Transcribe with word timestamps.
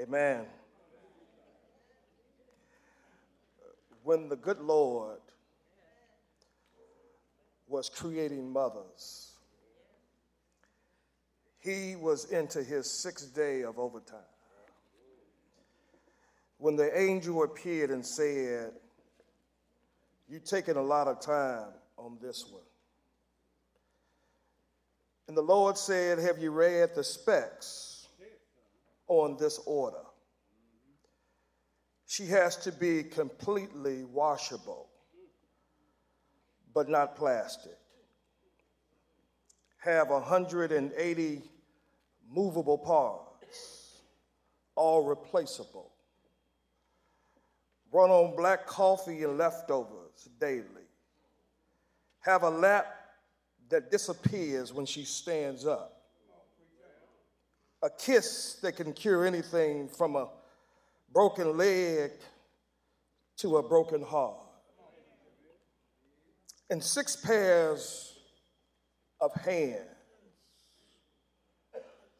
Amen. 0.00 0.46
When 4.04 4.28
the 4.28 4.36
good 4.36 4.60
Lord 4.60 5.18
was 7.66 7.88
creating 7.88 8.52
mothers, 8.52 9.32
he 11.58 11.96
was 11.96 12.26
into 12.26 12.62
his 12.62 12.90
sixth 12.90 13.34
day 13.34 13.62
of 13.62 13.78
overtime. 13.78 14.20
When 16.58 16.76
the 16.76 16.96
angel 16.98 17.42
appeared 17.42 17.90
and 17.90 18.06
said, 18.06 18.72
You've 20.30 20.44
taken 20.44 20.76
a 20.76 20.82
lot 20.82 21.08
of 21.08 21.20
time 21.20 21.68
on 21.96 22.18
this 22.20 22.44
one. 22.50 22.62
And 25.26 25.34
the 25.36 25.42
Lord 25.42 25.78
said, 25.78 26.18
Have 26.18 26.38
you 26.38 26.50
read 26.50 26.90
the 26.94 27.02
specs 27.02 27.87
on 29.08 29.36
this 29.38 29.60
order? 29.66 30.04
She 32.06 32.26
has 32.26 32.56
to 32.58 32.72
be 32.72 33.02
completely 33.02 34.04
washable, 34.04 34.88
but 36.74 36.88
not 36.88 37.16
plastic. 37.16 37.76
Have 39.78 40.08
180 40.08 41.42
movable 42.30 42.78
parts, 42.78 44.00
all 44.74 45.04
replaceable. 45.04 45.92
Run 47.92 48.10
on 48.10 48.36
black 48.36 48.66
coffee 48.66 49.22
and 49.22 49.38
leftovers 49.38 50.28
daily. 50.40 50.64
Have 52.20 52.42
a 52.42 52.50
lap 52.50 52.86
that 53.68 53.90
disappears 53.90 54.72
when 54.72 54.86
she 54.86 55.04
stands 55.04 55.66
up. 55.66 55.97
A 57.82 57.90
kiss 57.90 58.58
that 58.62 58.76
can 58.76 58.92
cure 58.92 59.24
anything 59.24 59.88
from 59.88 60.16
a 60.16 60.28
broken 61.12 61.56
leg 61.56 62.12
to 63.36 63.58
a 63.58 63.62
broken 63.62 64.02
heart. 64.02 64.44
And 66.70 66.82
six 66.82 67.16
pairs 67.16 68.18
of 69.20 69.32
hands. 69.34 69.84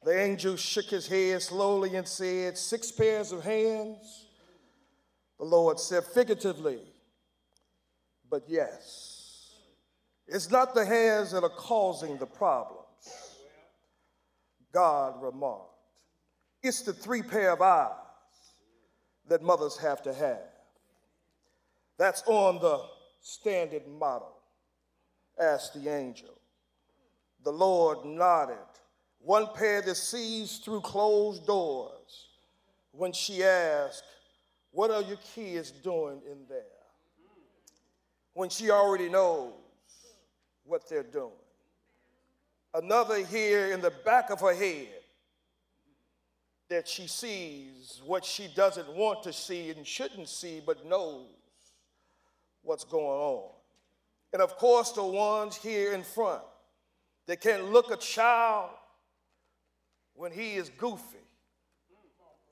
The 0.05 0.19
angel 0.19 0.57
shook 0.57 0.87
his 0.87 1.07
head 1.07 1.43
slowly 1.43 1.97
and 1.97 2.07
said, 2.07 2.57
Six 2.57 2.93
pairs 2.93 3.33
of 3.33 3.43
hands? 3.43 4.27
The 5.39 5.45
Lord 5.45 5.79
said, 5.79 6.05
figuratively, 6.05 6.81
but 8.29 8.43
yes. 8.49 9.53
It's 10.27 10.51
not 10.51 10.75
the 10.75 10.85
hands 10.85 11.33
that 11.33 11.43
are 11.43 11.49
causing 11.49 12.19
the 12.19 12.27
problems, 12.27 12.78
God 14.73 15.23
remarked. 15.23 15.65
It's 16.63 16.83
the 16.83 16.93
three 16.93 17.23
pair 17.23 17.53
of 17.53 17.63
eyes 17.63 17.93
that 19.29 19.43
mothers 19.43 19.77
have 19.79 20.03
to 20.03 20.13
have. 20.13 20.39
That's 21.99 22.23
on 22.27 22.61
the 22.61 22.83
standard 23.21 23.87
model, 23.87 24.37
asked 25.41 25.75
the 25.75 25.89
angel. 25.89 26.39
The 27.45 27.53
Lord 27.53 28.05
nodded. 28.05 28.57
One 29.21 29.49
pair 29.55 29.83
that 29.83 29.97
sees 29.97 30.59
through 30.59 30.81
closed 30.81 31.47
doors 31.47 32.29
when 32.93 33.13
she 33.13 33.43
asked, 33.43 34.05
What 34.71 34.91
are 34.91 35.03
your 35.03 35.19
kids 35.35 35.71
doing 35.71 36.21
in 36.31 36.39
there? 36.49 36.63
When 38.35 38.49
she 38.49 38.71
already 38.71 39.09
knows 39.09 39.53
what 40.65 40.89
they're 40.89 41.03
doing. 41.03 41.33
Another 42.75 43.25
here 43.25 43.73
in 43.73 43.81
the 43.81 43.91
back 43.91 44.31
of 44.31 44.41
her 44.41 44.55
head 44.55 44.89
that 46.69 46.87
she 46.87 47.07
sees 47.07 48.03
what 48.05 48.25
she 48.25 48.49
doesn't 48.55 48.93
want 48.95 49.23
to 49.23 49.33
see 49.33 49.71
and 49.71 49.87
shouldn't 49.87 50.29
see, 50.29 50.61
but 50.65 50.87
knows 50.87 51.27
what's 52.63 52.85
going 52.85 53.05
on. 53.05 53.51
And 54.33 54.43
of 54.43 54.57
course, 54.59 54.93
the 54.93 55.03
ones 55.03 55.57
here 55.57 55.95
in 55.95 56.03
front 56.03 56.43
that 57.27 57.41
can 57.41 57.73
look 57.73 57.91
a 57.91 57.97
child 57.97 58.71
when 60.15 60.33
he 60.33 60.55
is 60.55 60.69
goofy 60.71 61.19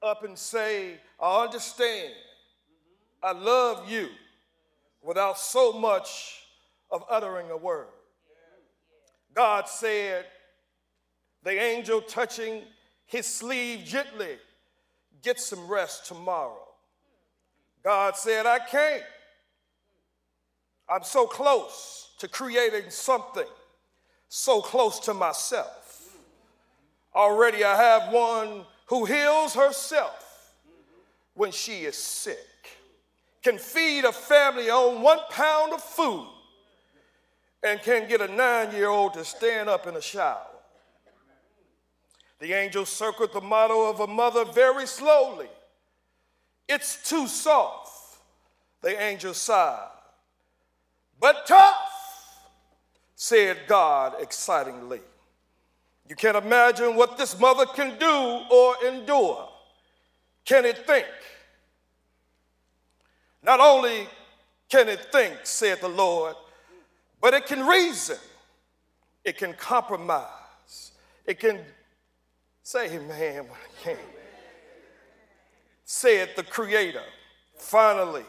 up 0.03 0.25
and 0.25 0.39
say, 0.39 0.99
I 1.21 1.45
understand, 1.45 2.13
I 3.23 3.33
love 3.33 3.91
you, 3.91 4.09
without 5.03 5.39
so 5.39 5.73
much 5.73 6.43
of 6.91 7.05
uttering 7.11 7.51
a 7.51 7.57
word. 7.57 7.87
God 9.37 9.69
said, 9.69 10.25
the 11.45 11.63
angel 11.63 12.01
touching 12.01 12.63
his 13.05 13.27
sleeve 13.27 13.85
gently, 13.85 14.39
get 15.23 15.39
some 15.39 15.69
rest 15.69 16.07
tomorrow. 16.07 16.67
God 17.85 18.17
said, 18.17 18.47
I 18.47 18.59
can't. 18.59 19.03
I'm 20.89 21.05
so 21.05 21.27
close 21.27 22.15
to 22.19 22.29
creating 22.29 22.89
something 22.89 23.47
so 24.29 24.61
close 24.61 24.99
to 25.01 25.15
myself. 25.15 26.17
Already 27.15 27.63
I 27.63 27.77
have 27.77 28.13
one 28.13 28.65
who 28.87 29.05
heals 29.05 29.55
herself 29.55 30.53
when 31.35 31.53
she 31.53 31.85
is 31.85 31.97
sick, 31.97 32.39
can 33.43 33.59
feed 33.59 34.05
a 34.05 34.13
family 34.13 34.71
on 34.71 35.03
one 35.03 35.19
pound 35.31 35.75
of 35.75 35.83
food 35.83 36.27
and 37.67 37.83
can 37.83 38.09
get 38.09 38.21
a 38.21 38.29
nine 38.29 38.73
year 38.73 38.89
old 38.89 39.15
to 39.15 39.25
stand 39.25 39.69
up 39.69 39.87
in 39.87 39.97
a 39.97 40.01
shower. 40.01 40.47
The 42.39 42.53
angel 42.53 42.85
circled 42.85 43.33
the 43.33 43.41
model 43.41 43.89
of 43.89 44.01
a 44.01 44.07
mother 44.07 44.45
very 44.45 44.87
slowly. 44.87 45.49
It's 46.69 47.09
too 47.09 47.27
soft, 47.27 48.19
the 48.83 49.01
angel 49.01 49.35
sighed. 49.35 49.89
But 51.19 51.47
tough, 51.47 51.87
said 53.15 53.57
God 53.67 54.15
excitingly. 54.21 55.01
You 56.09 56.15
can't 56.15 56.37
imagine 56.37 56.95
what 56.95 57.17
this 57.17 57.39
mother 57.39 57.67
can 57.67 57.99
do 57.99 58.43
or 58.51 58.77
endure. 58.87 59.49
Can 60.45 60.65
it 60.65 60.87
think? 60.87 61.07
Not 63.43 63.61
only 63.61 64.07
can 64.69 64.89
it 64.89 65.01
think, 65.11 65.35
said 65.45 65.81
the 65.81 65.89
Lord, 65.89 66.37
but 67.27 67.35
it 67.35 67.47
can 67.47 67.67
reason, 67.67 68.19
it 69.25 69.37
can 69.37 69.53
compromise, 69.55 70.93
it 71.25 71.41
can 71.41 71.59
say 72.63 72.87
amen 72.87 73.49
when 73.49 73.59
it 73.65 73.83
can. 73.83 73.97
Said 75.85 76.29
the 76.37 76.45
Creator. 76.45 77.03
Finally, 77.59 78.23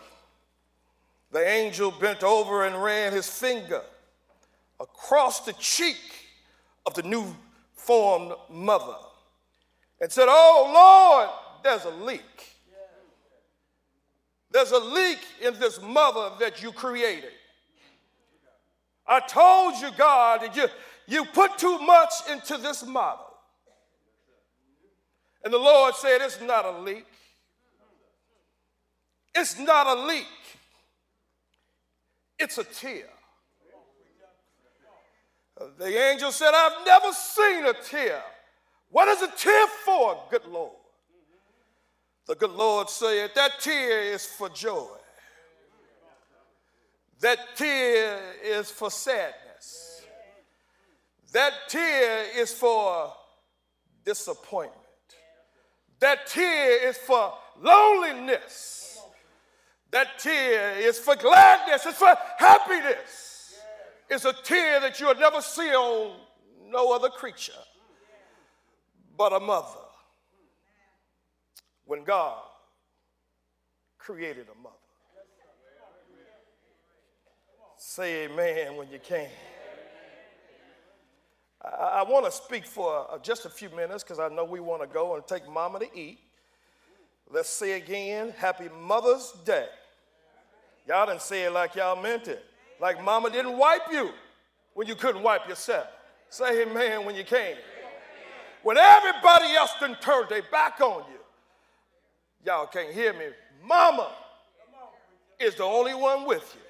the 1.31 1.47
angel 1.47 1.91
bent 1.91 2.23
over 2.23 2.65
and 2.65 2.81
ran 2.81 3.13
his 3.13 3.29
finger 3.29 3.83
across 4.79 5.41
the 5.41 5.53
cheek 5.53 6.01
of 6.87 6.95
the 6.95 7.03
new 7.03 7.35
formed 7.75 8.33
mother 8.49 8.97
and 10.01 10.11
said, 10.11 10.25
Oh 10.27 10.71
Lord, 10.73 11.29
there's 11.63 11.85
a 11.85 12.03
leak. 12.03 12.55
There's 14.49 14.71
a 14.71 14.79
leak 14.79 15.19
in 15.39 15.53
this 15.59 15.79
mother 15.83 16.31
that 16.39 16.63
you 16.63 16.71
created. 16.71 17.33
I 19.07 19.21
told 19.21 19.75
you, 19.75 19.89
God, 19.97 20.41
that 20.41 20.55
you, 20.55 20.67
you 21.07 21.25
put 21.25 21.57
too 21.57 21.79
much 21.79 22.13
into 22.29 22.57
this 22.57 22.85
model. 22.85 23.25
And 25.43 25.53
the 25.53 25.57
Lord 25.57 25.95
said, 25.95 26.19
It's 26.21 26.41
not 26.41 26.65
a 26.65 26.79
leak. 26.79 27.05
It's 29.33 29.57
not 29.59 29.87
a 29.87 30.07
leak. 30.07 30.25
It's 32.37 32.57
a 32.57 32.63
tear. 32.63 33.07
The 35.77 36.11
angel 36.11 36.31
said, 36.31 36.51
I've 36.53 36.85
never 36.85 37.11
seen 37.13 37.65
a 37.65 37.73
tear. 37.73 38.21
What 38.89 39.07
is 39.07 39.21
a 39.21 39.31
tear 39.35 39.67
for, 39.85 40.21
good 40.29 40.45
Lord? 40.45 40.75
The 42.27 42.35
good 42.35 42.51
Lord 42.51 42.89
said, 42.89 43.31
That 43.35 43.59
tear 43.59 44.01
is 44.13 44.25
for 44.25 44.49
joy. 44.49 44.96
That 47.21 47.39
tear 47.55 48.19
is 48.43 48.69
for 48.69 48.91
sadness. 48.91 50.01
That 51.33 51.53
tear 51.67 52.25
is 52.35 52.53
for 52.53 53.11
disappointment. 54.05 54.77
That 55.99 56.27
tear 56.27 56.87
is 56.87 56.97
for 56.97 57.33
loneliness. 57.61 58.99
That 59.91 60.19
tear 60.19 60.77
is 60.79 60.99
for 60.99 61.15
gladness. 61.15 61.85
It's 61.85 61.97
for 61.97 62.13
happiness. 62.37 63.59
It's 64.09 64.25
a 64.25 64.33
tear 64.33 64.79
that 64.81 64.99
you'll 64.99 65.15
never 65.15 65.41
see 65.41 65.69
on 65.69 66.17
no 66.69 66.93
other 66.93 67.09
creature 67.09 67.53
but 69.17 69.33
a 69.33 69.39
mother. 69.39 69.79
When 71.85 72.03
God 72.03 72.43
created 73.97 74.47
a 74.53 74.61
mother. 74.61 74.75
Say 77.97 78.25
amen 78.25 78.75
when 78.75 78.91
you 78.91 78.99
can. 78.99 79.27
I, 81.65 81.67
I 81.67 82.03
want 82.03 82.25
to 82.25 82.31
speak 82.31 82.63
for 82.63 83.07
uh, 83.11 83.17
just 83.17 83.47
a 83.47 83.49
few 83.49 83.71
minutes 83.71 84.03
because 84.03 84.19
I 84.19 84.29
know 84.29 84.45
we 84.45 84.59
want 84.59 84.83
to 84.83 84.87
go 84.87 85.15
and 85.15 85.25
take 85.25 85.49
mama 85.49 85.79
to 85.79 85.87
eat. 85.99 86.19
Let's 87.27 87.49
say 87.49 87.71
again, 87.71 88.35
Happy 88.37 88.69
Mother's 88.83 89.33
Day. 89.43 89.65
Y'all 90.87 91.07
didn't 91.07 91.23
say 91.23 91.45
it 91.45 91.51
like 91.51 91.73
y'all 91.73 91.99
meant 91.99 92.27
it. 92.27 92.45
Like 92.79 93.03
mama 93.03 93.31
didn't 93.31 93.57
wipe 93.57 93.91
you 93.91 94.11
when 94.75 94.85
you 94.85 94.93
couldn't 94.93 95.23
wipe 95.23 95.49
yourself. 95.49 95.87
Say 96.29 96.61
amen 96.61 97.03
when 97.03 97.15
you 97.15 97.23
can. 97.23 97.55
When 98.61 98.77
everybody 98.77 99.55
else 99.55 99.71
done 99.79 99.97
turned 100.01 100.29
their 100.29 100.43
back 100.51 100.79
on 100.81 101.03
you. 101.11 101.19
Y'all 102.45 102.67
can't 102.67 102.93
hear 102.93 103.13
me. 103.13 103.25
Mama 103.65 104.11
is 105.39 105.55
the 105.55 105.63
only 105.63 105.95
one 105.95 106.27
with 106.27 106.55
you. 106.55 106.66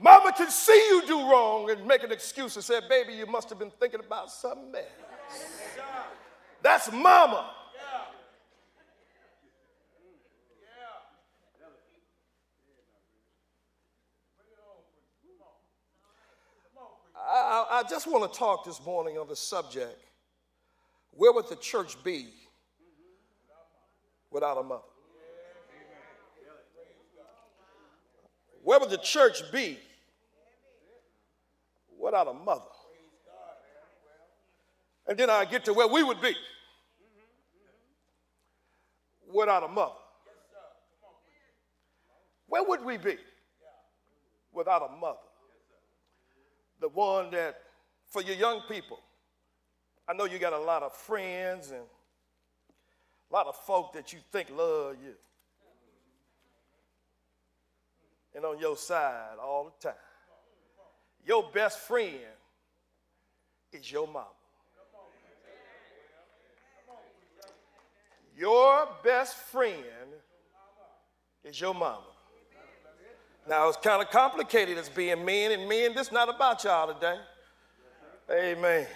Mama 0.00 0.32
can 0.32 0.50
see 0.50 0.76
you 0.90 1.02
do 1.06 1.18
wrong 1.28 1.70
and 1.70 1.84
make 1.84 2.04
an 2.04 2.12
excuse 2.12 2.54
and 2.54 2.64
say, 2.64 2.80
baby, 2.88 3.14
you 3.14 3.26
must 3.26 3.48
have 3.48 3.58
been 3.58 3.72
thinking 3.80 4.00
about 4.00 4.30
something 4.30 4.74
else. 4.74 4.84
That's 6.62 6.92
mama. 6.92 7.50
I, 17.30 17.66
I 17.70 17.82
just 17.90 18.06
want 18.06 18.32
to 18.32 18.38
talk 18.38 18.64
this 18.64 18.82
morning 18.86 19.18
on 19.18 19.28
the 19.28 19.36
subject 19.36 19.98
where 21.10 21.32
would 21.32 21.48
the 21.48 21.56
church 21.56 22.02
be 22.04 22.28
without 24.30 24.56
a 24.56 24.62
mother? 24.62 24.82
Where 28.62 28.78
would 28.78 28.90
the 28.90 28.98
church 28.98 29.42
be 29.52 29.78
without 31.98 32.28
a 32.28 32.34
mother? 32.34 32.62
And 35.06 35.18
then 35.18 35.30
I 35.30 35.44
get 35.44 35.64
to 35.66 35.72
where 35.72 35.88
we 35.88 36.02
would 36.02 36.20
be 36.20 36.34
without 39.32 39.64
a 39.64 39.68
mother. 39.68 39.92
Where 42.46 42.62
would 42.62 42.84
we 42.84 42.96
be 42.96 43.16
without 44.52 44.82
a 44.90 44.96
mother? 44.96 45.18
the 46.80 46.88
one 46.88 47.30
that, 47.30 47.56
for 48.06 48.22
your 48.22 48.36
young 48.36 48.62
people, 48.68 48.98
I 50.08 50.14
know 50.14 50.24
you 50.24 50.38
got 50.38 50.52
a 50.52 50.58
lot 50.58 50.82
of 50.82 50.94
friends 50.94 51.70
and 51.70 51.82
a 53.30 53.34
lot 53.34 53.46
of 53.46 53.56
folk 53.56 53.92
that 53.92 54.12
you 54.12 54.20
think 54.32 54.50
love 54.50 54.96
you. 55.02 55.14
And 58.34 58.44
on 58.44 58.58
your 58.58 58.76
side 58.76 59.36
all 59.42 59.72
the 59.80 59.88
time. 59.88 59.98
Your 61.26 61.50
best 61.52 61.80
friend 61.80 62.14
is 63.72 63.90
your 63.90 64.06
mama. 64.06 64.26
Your 68.36 68.88
best 69.02 69.36
friend 69.36 69.74
is 71.44 71.60
your 71.60 71.74
mama. 71.74 72.04
Now, 73.48 73.68
it's 73.68 73.78
kind 73.78 74.02
of 74.02 74.10
complicated 74.10 74.76
as 74.78 74.88
being 74.88 75.24
men, 75.24 75.52
and 75.52 75.68
men, 75.68 75.94
this 75.94 76.08
is 76.08 76.12
not 76.12 76.28
about 76.28 76.62
y'all 76.62 76.92
today. 76.92 77.18
Amen. 78.30 78.86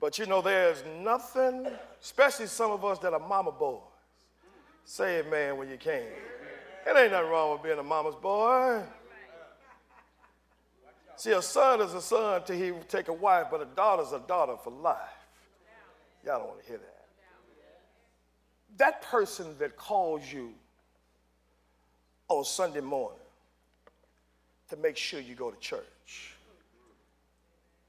But 0.00 0.18
you 0.18 0.26
know, 0.26 0.40
there's 0.40 0.84
nothing, 1.00 1.66
especially 2.00 2.46
some 2.46 2.70
of 2.70 2.84
us 2.84 2.98
that 3.00 3.12
are 3.12 3.18
mama 3.18 3.50
boys. 3.50 3.80
Say 4.84 5.22
man, 5.28 5.56
when 5.56 5.68
you 5.68 5.76
can. 5.76 6.02
It 6.86 6.96
ain't 6.96 7.12
nothing 7.12 7.28
wrong 7.28 7.52
with 7.52 7.62
being 7.62 7.78
a 7.78 7.82
mama's 7.82 8.14
boy. 8.14 8.82
See, 11.18 11.32
a 11.32 11.42
son 11.42 11.80
is 11.80 11.94
a 11.94 12.00
son 12.00 12.42
till 12.44 12.56
he 12.56 12.70
take 12.88 13.08
a 13.08 13.12
wife, 13.12 13.48
but 13.50 13.60
a 13.60 13.64
daughter's 13.64 14.12
a 14.12 14.20
daughter 14.20 14.54
for 14.62 14.70
life. 14.70 14.96
Y'all 16.24 16.38
don't 16.38 16.48
want 16.48 16.60
to 16.62 16.66
hear 16.68 16.78
that. 16.78 17.04
That 18.76 19.02
person 19.02 19.56
that 19.58 19.76
calls 19.76 20.22
you 20.32 20.54
on 22.28 22.44
Sunday 22.44 22.80
morning 22.80 23.18
to 24.70 24.76
make 24.76 24.96
sure 24.96 25.18
you 25.18 25.34
go 25.34 25.50
to 25.50 25.58
church. 25.58 26.36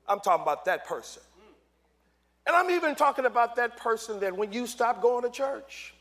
I'm 0.08 0.22
talking 0.22 0.42
about 0.42 0.66
that 0.66 0.88
person. 0.88 1.22
And 2.48 2.56
I'm 2.56 2.72
even 2.72 2.96
talking 2.96 3.26
about 3.26 3.58
that 3.58 3.78
person 3.78 4.20
that 4.22 4.36
when 4.36 4.52
you 4.52 4.66
stop 4.66 5.04
going 5.04 5.24
to 5.24 5.30
church, 5.30 5.94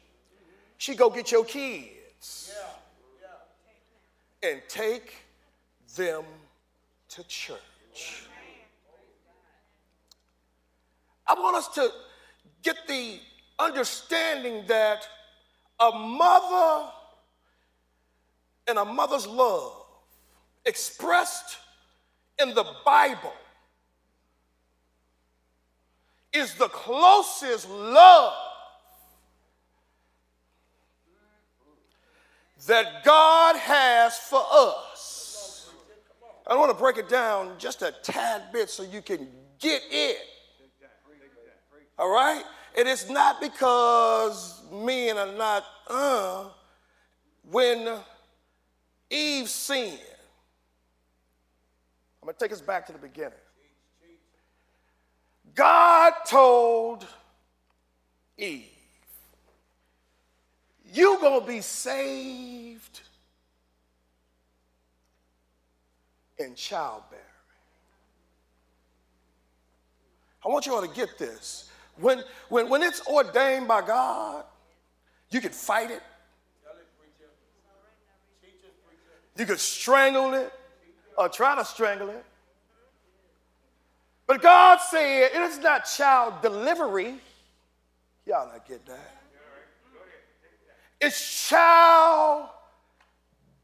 she 0.79 0.95
go 0.95 1.11
get 1.11 1.31
your 1.31 1.45
kids 1.45 2.55
and 4.43 4.63
take 4.67 5.13
them 5.95 6.25
to 7.11 7.25
church. 7.25 8.25
I 11.27 11.35
want 11.35 11.57
us 11.57 11.69
to 11.75 11.91
get 12.63 12.77
the 12.89 13.19
understanding 13.59 14.65
that 14.67 15.07
a 15.81 15.91
mother 15.93 16.91
and 18.67 18.79
a 18.79 18.85
mother's 18.85 19.27
love 19.27 19.73
expressed 20.65 21.59
in 22.41 22.55
the 22.55 22.65
Bible 22.85 23.33
is 26.33 26.55
the 26.55 26.69
closest 26.69 27.69
love 27.71 28.35
that 32.67 33.05
God 33.05 33.57
has 33.57 34.19
for 34.19 34.43
us. 34.51 35.28
I 36.49 36.57
want 36.57 36.71
to 36.71 36.79
break 36.79 36.97
it 36.97 37.11
down 37.11 37.53
just 37.59 37.83
a 37.83 37.93
tad 38.03 38.51
bit 38.53 38.71
so 38.71 38.83
you 38.83 39.03
can 39.03 39.29
get 39.59 39.83
it. 39.91 40.17
All 41.99 42.11
right? 42.11 42.43
It 42.75 42.87
is 42.87 43.11
not 43.11 43.41
because 43.41 44.63
men 44.73 45.19
are 45.19 45.33
not, 45.33 45.65
uh, 45.89 46.45
when 47.51 47.99
Eve 49.11 49.49
sinned. 49.49 49.99
I'm 52.23 52.27
going 52.27 52.35
to 52.35 52.45
take 52.45 52.53
us 52.53 52.61
back 52.61 52.87
to 52.87 52.93
the 52.93 52.99
beginning. 52.99 53.33
God 55.55 56.13
told 56.27 57.07
Eve, 58.37 58.69
You're 60.93 61.19
going 61.19 61.41
to 61.41 61.47
be 61.47 61.61
saved 61.61 63.01
in 66.39 66.55
childbearing. 66.55 67.25
I 70.45 70.49
want 70.49 70.67
you 70.67 70.75
all 70.75 70.83
to 70.83 70.95
get 70.95 71.19
this. 71.19 71.71
When, 71.97 72.23
when, 72.49 72.69
when 72.69 72.83
it's 72.83 73.05
ordained 73.07 73.67
by 73.67 73.85
God, 73.85 74.45
you 75.31 75.41
can 75.41 75.51
fight 75.51 75.91
it, 75.91 76.03
You 79.39 79.47
could 79.47 79.61
strangle 79.61 80.35
it 80.35 80.53
or 81.17 81.29
try 81.29 81.55
to 81.55 81.65
strangle 81.65 82.09
it. 82.11 82.25
But 84.27 84.43
God 84.43 84.81
said 84.91 85.31
it 85.33 85.41
is 85.41 85.59
not 85.61 85.85
child 85.85 86.43
delivery. 86.43 87.15
Y'all 88.27 88.49
not 88.49 88.67
get 88.67 88.85
that. 88.87 89.15
It's 91.01 91.49
child 91.49 92.49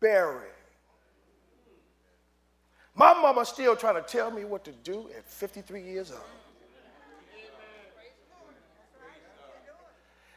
bearing. 0.00 0.53
My 2.94 3.12
mama 3.12 3.44
still 3.44 3.74
trying 3.74 3.96
to 3.96 4.02
tell 4.02 4.30
me 4.30 4.44
what 4.44 4.64
to 4.64 4.72
do 4.72 5.08
at 5.16 5.28
53 5.28 5.82
years 5.82 6.12
old. 6.12 6.20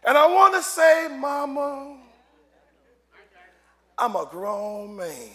And 0.03 0.17
I 0.17 0.25
want 0.25 0.55
to 0.55 0.63
say, 0.63 1.07
Mama, 1.11 1.97
I'm 3.97 4.15
a 4.15 4.27
grown 4.29 4.95
man. 4.95 5.29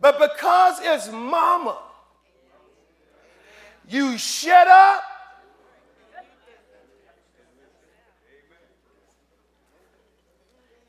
But 0.00 0.18
because 0.18 0.78
it's 0.82 1.10
mama, 1.10 1.78
you 3.88 4.16
shut 4.16 4.68
up. 4.68 5.02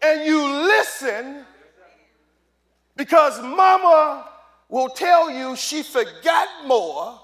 And 0.01 0.25
you 0.25 0.47
listen 0.47 1.45
because 2.99 3.41
mama 3.41 4.27
will 4.67 4.89
tell 4.89 5.31
you 5.31 5.55
she 5.55 5.83
forgot 5.83 6.49
more 6.67 7.17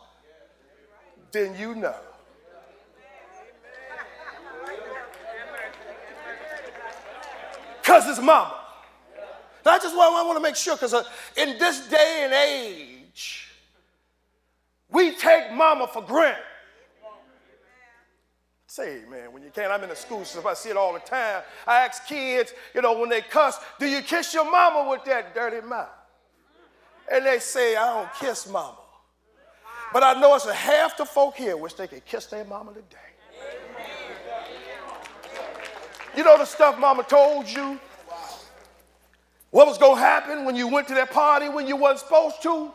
than 1.34 1.54
you 1.60 1.76
know. 1.76 1.94
because 7.82 8.08
it's 8.08 8.20
mama. 8.20 8.56
That's 9.64 9.84
just 9.84 9.98
why 9.98 10.08
I 10.08 10.26
want 10.26 10.38
to 10.38 10.42
make 10.42 10.56
sure, 10.56 10.76
because 10.76 10.94
uh, 10.94 11.04
in 11.36 11.58
this 11.60 11.88
day 11.88 12.22
and 12.24 12.34
age, 12.34 13.52
we 14.90 15.14
take 15.16 15.52
mama 15.52 15.88
for 15.88 16.02
granted. 16.02 16.42
Say, 18.76 19.04
man, 19.10 19.32
when 19.32 19.42
you 19.42 19.52
can. 19.52 19.72
I'm 19.72 19.82
in 19.84 19.88
the 19.88 19.96
school 19.96 20.26
system, 20.26 20.46
I 20.46 20.54
see 20.54 20.68
it 20.68 20.76
all 20.76 20.92
the 20.92 21.00
time. 21.00 21.44
I 21.66 21.86
ask 21.86 22.06
kids, 22.08 22.54
you 22.74 22.82
know, 22.82 23.00
when 23.00 23.08
they 23.08 23.22
cuss, 23.22 23.58
do 23.80 23.86
you 23.86 24.02
kiss 24.02 24.34
your 24.34 24.44
mama 24.52 24.90
with 24.90 25.06
that 25.06 25.34
dirty 25.34 25.66
mouth? 25.66 25.88
And 27.10 27.26
they 27.26 27.40
say, 27.40 27.78
I 27.78 27.94
don't 27.94 28.14
kiss 28.16 28.50
mama. 28.50 28.76
But 29.94 30.04
I 30.04 30.20
know 30.20 30.36
it's 30.36 30.46
a 30.46 30.54
half 30.54 30.98
the 30.98 31.06
folk 31.06 31.38
here 31.38 31.56
wish 31.56 31.76
they 31.76 31.88
could 31.88 32.04
kiss 32.04 32.26
their 32.26 32.44
mama 32.44 32.74
today. 32.74 32.98
You 36.18 36.26
know 36.26 36.38
the 36.38 36.44
stuff 36.44 36.78
mama 36.78 37.04
told 37.04 37.50
you? 37.50 37.80
What 39.52 39.68
was 39.68 39.78
going 39.78 39.96
to 39.96 40.02
happen 40.02 40.44
when 40.44 40.58
you 40.58 40.68
went 40.68 40.90
to 40.90 40.96
that 40.96 41.12
party 41.12 41.48
when 41.48 41.66
you 41.66 41.78
wasn't 41.78 42.02
supposed 42.02 42.44
to? 42.44 42.72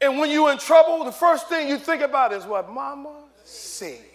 And 0.00 0.20
when 0.20 0.30
you're 0.30 0.52
in 0.52 0.58
trouble, 0.58 1.04
the 1.04 1.10
first 1.10 1.48
thing 1.48 1.68
you 1.68 1.78
think 1.78 2.02
about 2.02 2.32
is 2.32 2.44
what 2.44 2.72
mama 2.72 3.24
said. 3.42 4.11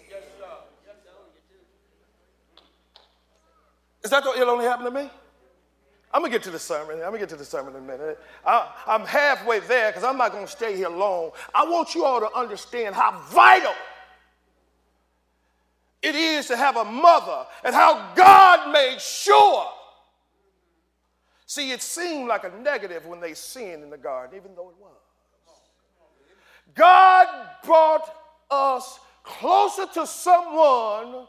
Is 4.07 4.11
that 4.11 4.23
what 4.23 4.39
it 4.39 4.47
only 4.47 4.63
happened 4.63 4.87
to 4.87 5.03
me? 5.03 5.09
I'm 6.13 6.21
gonna 6.21 6.31
get 6.31 6.41
to 6.43 6.49
the 6.49 6.57
sermon. 6.57 6.95
I'm 6.99 7.07
gonna 7.07 7.17
get 7.17 7.27
to 7.27 7.35
the 7.35 7.43
sermon 7.43 7.75
in 7.75 7.83
a 7.83 7.85
minute. 7.85 8.17
I, 8.45 8.71
am 8.87 9.01
halfway 9.01 9.59
there 9.59 9.89
because 9.89 10.05
I'm 10.05 10.17
not 10.17 10.31
gonna 10.31 10.47
stay 10.47 10.77
here 10.77 10.87
long. 10.87 11.31
I 11.53 11.65
want 11.65 11.93
you 11.93 12.05
all 12.05 12.21
to 12.21 12.33
understand 12.33 12.95
how 12.95 13.19
vital 13.29 13.73
it 16.01 16.15
is 16.15 16.47
to 16.47 16.55
have 16.55 16.77
a 16.77 16.85
mother 16.85 17.47
and 17.65 17.75
how 17.75 18.13
God 18.15 18.71
made 18.71 19.01
sure. 19.01 19.65
See, 21.45 21.73
it 21.73 21.81
seemed 21.81 22.29
like 22.29 22.45
a 22.45 22.61
negative 22.61 23.05
when 23.07 23.19
they 23.19 23.33
sinned 23.33 23.83
in 23.83 23.89
the 23.89 23.97
garden, 23.97 24.37
even 24.37 24.55
though 24.55 24.69
it 24.69 24.77
was. 24.79 24.95
God 26.73 27.27
brought 27.65 28.09
us 28.49 29.01
closer 29.25 29.85
to 29.95 30.07
someone 30.07 31.27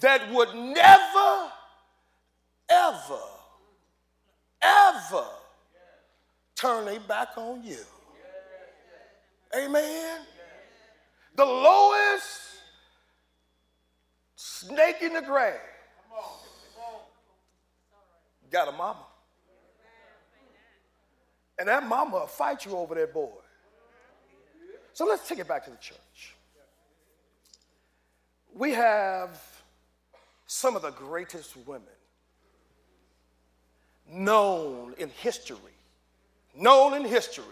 that 0.00 0.32
would 0.32 0.54
never, 0.54 1.52
ever 2.70 3.18
ever 4.62 5.24
turn 6.54 6.84
their 6.84 7.00
back 7.00 7.36
on 7.36 7.62
you. 7.62 7.78
Amen. 9.56 10.20
The 11.34 11.44
lowest 11.44 12.40
snake 14.36 14.96
in 15.02 15.14
the 15.14 15.22
grass 15.22 15.58
got 18.50 18.68
a 18.68 18.72
mama. 18.72 19.06
And 21.58 21.68
that 21.68 21.86
mama 21.86 22.20
will 22.20 22.26
fight 22.26 22.64
you 22.64 22.76
over 22.76 22.94
that 22.94 23.12
boy. 23.12 23.30
So 24.92 25.04
let's 25.04 25.28
take 25.28 25.38
it 25.38 25.46
back 25.46 25.64
to 25.64 25.70
the 25.70 25.76
church. 25.76 26.34
We 28.52 28.72
have 28.72 29.40
some 30.46 30.74
of 30.74 30.82
the 30.82 30.90
greatest 30.90 31.56
women 31.64 31.86
known 34.12 34.94
in 34.98 35.08
history, 35.08 35.56
known 36.56 36.94
in 36.94 37.04
history, 37.04 37.44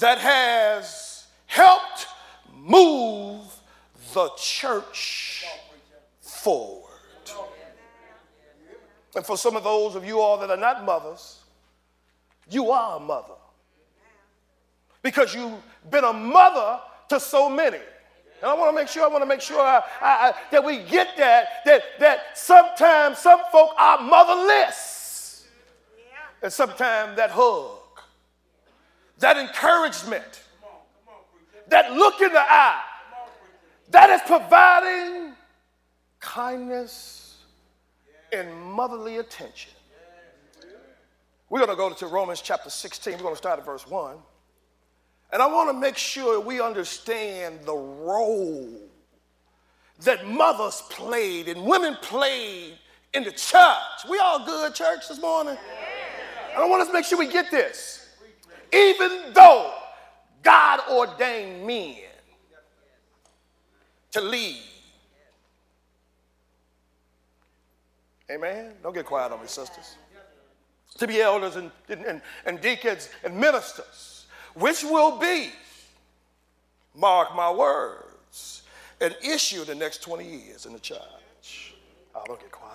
that 0.00 0.18
has 0.18 1.26
helped 1.46 2.06
move 2.54 3.42
the 4.14 4.30
church 4.36 5.44
forward. 6.20 6.84
And 9.16 9.24
for 9.24 9.36
some 9.36 9.56
of 9.56 9.64
those 9.64 9.94
of 9.94 10.04
you 10.04 10.20
all 10.20 10.38
that 10.38 10.50
are 10.50 10.56
not 10.56 10.84
mothers, 10.84 11.40
you 12.50 12.70
are 12.70 12.98
a 12.98 13.00
mother. 13.00 13.34
Because 15.02 15.34
you've 15.34 15.60
been 15.90 16.04
a 16.04 16.12
mother 16.12 16.80
to 17.08 17.18
so 17.18 17.48
many. 17.48 17.78
And 18.40 18.50
I 18.50 18.54
want 18.54 18.70
to 18.70 18.76
make 18.80 18.88
sure, 18.88 19.04
I 19.04 19.08
want 19.08 19.22
to 19.22 19.26
make 19.26 19.40
sure 19.40 19.60
I, 19.60 19.82
I, 20.00 20.28
I, 20.28 20.34
that 20.52 20.64
we 20.64 20.82
get 20.84 21.16
that, 21.16 21.64
that, 21.64 21.82
that 21.98 22.38
sometimes 22.38 23.18
some 23.18 23.40
folk 23.50 23.72
are 23.76 24.00
motherless. 24.02 24.97
And 26.42 26.52
sometimes 26.52 27.16
that 27.16 27.30
hug, 27.30 27.78
that 29.18 29.36
encouragement, 29.36 30.42
that 31.68 31.92
look 31.92 32.20
in 32.20 32.32
the 32.32 32.40
eye, 32.40 32.82
that 33.90 34.10
is 34.10 34.20
providing 34.26 35.34
kindness 36.20 37.38
and 38.32 38.54
motherly 38.62 39.16
attention. 39.16 39.72
We're 41.50 41.60
going 41.60 41.70
to 41.70 41.76
go 41.76 41.90
to 41.90 42.06
Romans 42.06 42.42
chapter 42.42 42.68
16. 42.68 43.14
We're 43.14 43.18
going 43.20 43.34
to 43.34 43.38
start 43.38 43.58
at 43.58 43.64
verse 43.64 43.86
1. 43.86 44.16
And 45.32 45.42
I 45.42 45.46
want 45.46 45.70
to 45.70 45.78
make 45.78 45.96
sure 45.96 46.40
we 46.40 46.60
understand 46.60 47.60
the 47.64 47.74
role 47.74 48.68
that 50.00 50.26
mothers 50.26 50.82
played 50.90 51.48
and 51.48 51.64
women 51.64 51.96
played 52.02 52.78
in 53.14 53.24
the 53.24 53.32
church. 53.32 54.08
We 54.08 54.18
all 54.18 54.44
good, 54.44 54.74
church, 54.74 55.08
this 55.08 55.20
morning? 55.20 55.56
I 56.62 56.66
want 56.66 56.82
us 56.82 56.88
to 56.88 56.94
make 56.94 57.04
sure 57.04 57.18
we 57.18 57.30
get 57.30 57.50
this. 57.50 58.08
Even 58.72 59.32
though 59.32 59.72
God 60.42 60.80
ordained 60.90 61.66
men 61.66 61.96
to 64.12 64.20
lead. 64.20 64.62
Amen. 68.30 68.72
Don't 68.82 68.94
get 68.94 69.06
quiet 69.06 69.32
on 69.32 69.40
me, 69.40 69.46
sisters. 69.46 69.96
To 70.98 71.06
be 71.06 71.20
elders 71.20 71.56
and, 71.56 71.70
and, 71.88 72.20
and 72.44 72.60
deacons 72.60 73.08
and 73.24 73.36
ministers, 73.38 74.26
which 74.54 74.82
will 74.82 75.18
be, 75.18 75.50
mark 76.94 77.34
my 77.34 77.50
words, 77.50 78.62
an 79.00 79.14
issue 79.22 79.64
the 79.64 79.74
next 79.74 80.02
20 80.02 80.26
years 80.26 80.66
in 80.66 80.72
the 80.72 80.80
church. 80.80 81.74
Oh, 82.14 82.24
don't 82.26 82.40
get 82.40 82.50
quiet 82.50 82.67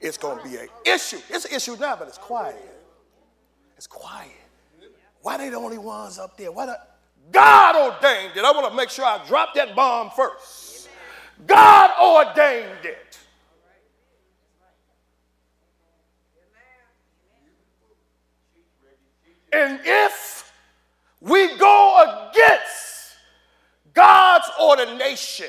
it's 0.00 0.16
going 0.16 0.42
to 0.42 0.48
be 0.48 0.56
an 0.56 0.68
issue. 0.84 1.18
It's 1.28 1.44
an 1.44 1.54
issue 1.54 1.76
now, 1.78 1.96
but 1.96 2.08
it's 2.08 2.18
quiet. 2.18 2.56
It's 3.76 3.86
quiet. 3.86 4.30
Why 5.22 5.36
they 5.36 5.50
the 5.50 5.56
only 5.56 5.78
ones 5.78 6.18
up 6.18 6.36
there? 6.36 6.50
Why 6.50 6.66
the, 6.66 6.78
God 7.30 7.76
ordained 7.76 8.36
it. 8.36 8.44
I 8.44 8.50
want 8.52 8.70
to 8.70 8.76
make 8.76 8.90
sure 8.90 9.04
I 9.04 9.22
drop 9.26 9.54
that 9.54 9.76
bomb 9.76 10.10
first. 10.10 10.88
God 11.46 11.90
ordained 12.00 12.84
it. 12.84 13.18
And 19.52 19.80
if 19.84 20.52
we 21.20 21.56
go 21.56 22.30
against 22.30 23.16
God's 23.92 24.48
ordination, 24.60 25.48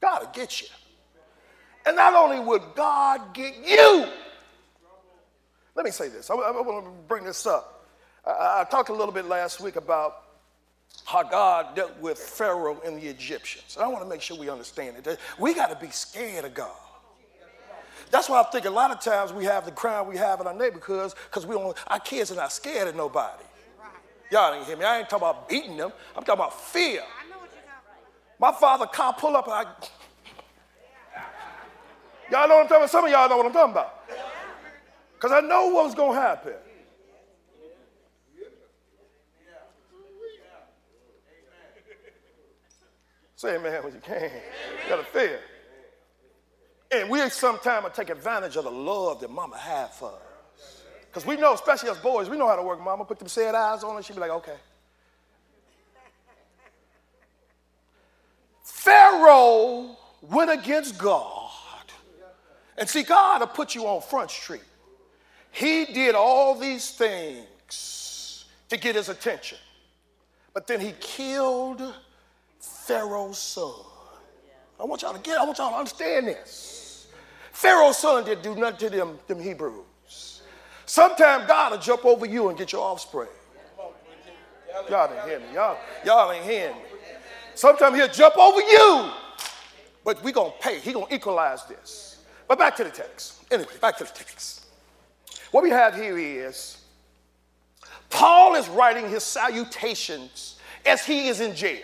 God 0.00 0.22
will 0.22 0.30
get 0.32 0.60
you. 0.60 0.68
And 1.86 1.96
not 1.96 2.14
only 2.14 2.40
would 2.40 2.62
God 2.74 3.34
get 3.34 3.54
you, 3.66 4.06
let 5.74 5.84
me 5.84 5.90
say 5.90 6.08
this. 6.08 6.30
I, 6.30 6.34
I, 6.34 6.50
I 6.50 6.60
want 6.60 6.84
to 6.84 6.90
bring 7.08 7.24
this 7.24 7.46
up. 7.46 7.86
I, 8.26 8.60
I 8.60 8.66
talked 8.70 8.88
a 8.88 8.94
little 8.94 9.12
bit 9.12 9.26
last 9.26 9.60
week 9.60 9.76
about 9.76 10.22
how 11.04 11.22
God 11.22 11.74
dealt 11.74 11.98
with 12.00 12.18
Pharaoh 12.18 12.80
and 12.84 12.96
the 12.96 13.06
Egyptians. 13.06 13.76
And 13.76 13.84
I 13.84 13.88
want 13.88 14.02
to 14.04 14.08
make 14.08 14.20
sure 14.20 14.38
we 14.38 14.48
understand 14.48 14.96
it. 15.04 15.18
We 15.38 15.54
got 15.54 15.68
to 15.68 15.76
be 15.76 15.90
scared 15.90 16.44
of 16.44 16.54
God. 16.54 16.70
That's 18.10 18.28
why 18.28 18.40
I 18.40 18.44
think 18.44 18.64
a 18.64 18.70
lot 18.70 18.90
of 18.90 19.00
times 19.00 19.32
we 19.32 19.44
have 19.44 19.64
the 19.64 19.72
crime 19.72 20.06
we 20.06 20.16
have 20.16 20.40
in 20.40 20.46
our 20.46 20.54
neighborhoods 20.54 21.14
because 21.28 21.46
we 21.46 21.54
don't, 21.54 21.76
our 21.88 21.98
kids 21.98 22.30
are 22.30 22.36
not 22.36 22.52
scared 22.52 22.88
of 22.88 22.94
nobody. 22.94 23.42
Y'all 24.30 24.52
didn't 24.52 24.66
hear 24.66 24.76
me. 24.76 24.84
I 24.84 25.00
ain't 25.00 25.08
talking 25.08 25.26
about 25.26 25.48
beating 25.48 25.76
them. 25.76 25.92
I'm 26.16 26.22
talking 26.22 26.40
about 26.40 26.60
fear. 26.60 27.02
My 28.38 28.52
father 28.52 28.86
car 28.86 29.14
pull 29.14 29.36
up 29.36 29.46
and 29.46 29.54
I 29.54 29.64
Y'all 32.30 32.48
know 32.48 32.56
what 32.56 32.62
I'm 32.62 32.68
talking 32.68 32.76
about? 32.76 32.90
Some 32.90 33.04
of 33.04 33.10
y'all 33.10 33.28
know 33.28 33.36
what 33.36 33.46
I'm 33.46 33.52
talking 33.52 33.72
about. 33.72 34.08
Because 35.14 35.32
I 35.32 35.40
know 35.40 35.68
what 35.68 35.84
was 35.84 35.94
going 35.94 36.14
to 36.14 36.20
happen. 36.20 36.52
Say 43.36 43.56
amen 43.56 43.82
when 43.82 43.92
you 43.92 44.00
can. 44.00 44.22
You 44.22 44.88
got 44.88 44.96
to 44.96 45.04
fear. 45.04 45.40
And 46.90 47.10
we 47.10 47.28
sometimes 47.30 47.86
take 47.94 48.10
advantage 48.10 48.56
of 48.56 48.64
the 48.64 48.70
love 48.70 49.20
that 49.20 49.30
mama 49.30 49.58
had 49.58 49.90
for 49.90 50.10
us. 50.10 50.82
Because 51.06 51.26
we 51.26 51.36
know, 51.36 51.52
especially 51.54 51.90
as 51.90 51.98
boys, 51.98 52.30
we 52.30 52.36
know 52.36 52.46
how 52.46 52.56
to 52.56 52.62
work 52.62 52.80
mama. 52.80 53.04
Put 53.04 53.18
them 53.18 53.28
sad 53.28 53.54
eyes 53.54 53.84
on 53.84 53.96
her, 53.96 54.02
she'd 54.02 54.14
be 54.14 54.20
like, 54.20 54.30
okay. 54.30 54.56
Pharaoh 58.62 59.96
went 60.22 60.50
against 60.50 60.98
God 60.98 61.43
and 62.76 62.88
see, 62.88 63.02
God 63.02 63.40
will 63.40 63.46
put 63.46 63.74
you 63.74 63.86
on 63.86 64.00
Front 64.02 64.30
Street. 64.30 64.64
He 65.50 65.84
did 65.84 66.14
all 66.14 66.58
these 66.58 66.90
things 66.90 68.44
to 68.68 68.76
get 68.76 68.96
his 68.96 69.08
attention. 69.08 69.58
But 70.52 70.66
then 70.66 70.80
he 70.80 70.92
killed 71.00 71.82
Pharaoh's 72.58 73.38
son. 73.38 73.72
I 74.80 74.84
want 74.84 75.02
y'all 75.02 75.12
to 75.12 75.20
get, 75.20 75.38
I 75.38 75.44
want 75.44 75.58
y'all 75.58 75.70
to 75.70 75.76
understand 75.76 76.26
this. 76.26 77.06
Pharaoh's 77.52 77.98
son 77.98 78.24
didn't 78.24 78.42
do 78.42 78.56
nothing 78.56 78.90
to 78.90 78.96
them, 78.96 79.18
them 79.28 79.40
Hebrews. 79.40 80.42
Sometimes 80.86 81.46
God 81.46 81.72
will 81.72 81.78
jump 81.78 82.04
over 82.04 82.26
you 82.26 82.48
and 82.48 82.58
get 82.58 82.72
your 82.72 82.82
offspring. 82.82 83.28
Y'all 84.90 85.08
didn't 85.08 85.28
hear 85.28 85.38
me. 85.38 85.46
Y'all, 85.54 85.78
y'all 86.04 86.32
ain't 86.32 86.44
hearing 86.44 86.74
me. 86.74 86.82
Sometimes 87.54 87.96
he'll 87.96 88.08
jump 88.08 88.36
over 88.36 88.60
you, 88.60 89.10
but 90.04 90.22
we 90.24 90.32
gonna 90.32 90.52
pay. 90.60 90.80
He 90.80 90.92
gonna 90.92 91.06
equalize 91.10 91.64
this. 91.66 92.13
But 92.46 92.58
back 92.58 92.76
to 92.76 92.84
the 92.84 92.90
text. 92.90 93.44
Anyway, 93.50 93.72
back 93.80 93.96
to 93.98 94.04
the 94.04 94.10
text. 94.10 94.66
What 95.50 95.62
we 95.62 95.70
have 95.70 95.94
here 95.94 96.18
is 96.18 96.78
Paul 98.10 98.54
is 98.54 98.68
writing 98.68 99.08
his 99.08 99.24
salutations 99.24 100.56
as 100.84 101.04
he 101.04 101.28
is 101.28 101.40
in 101.40 101.54
jail. 101.54 101.82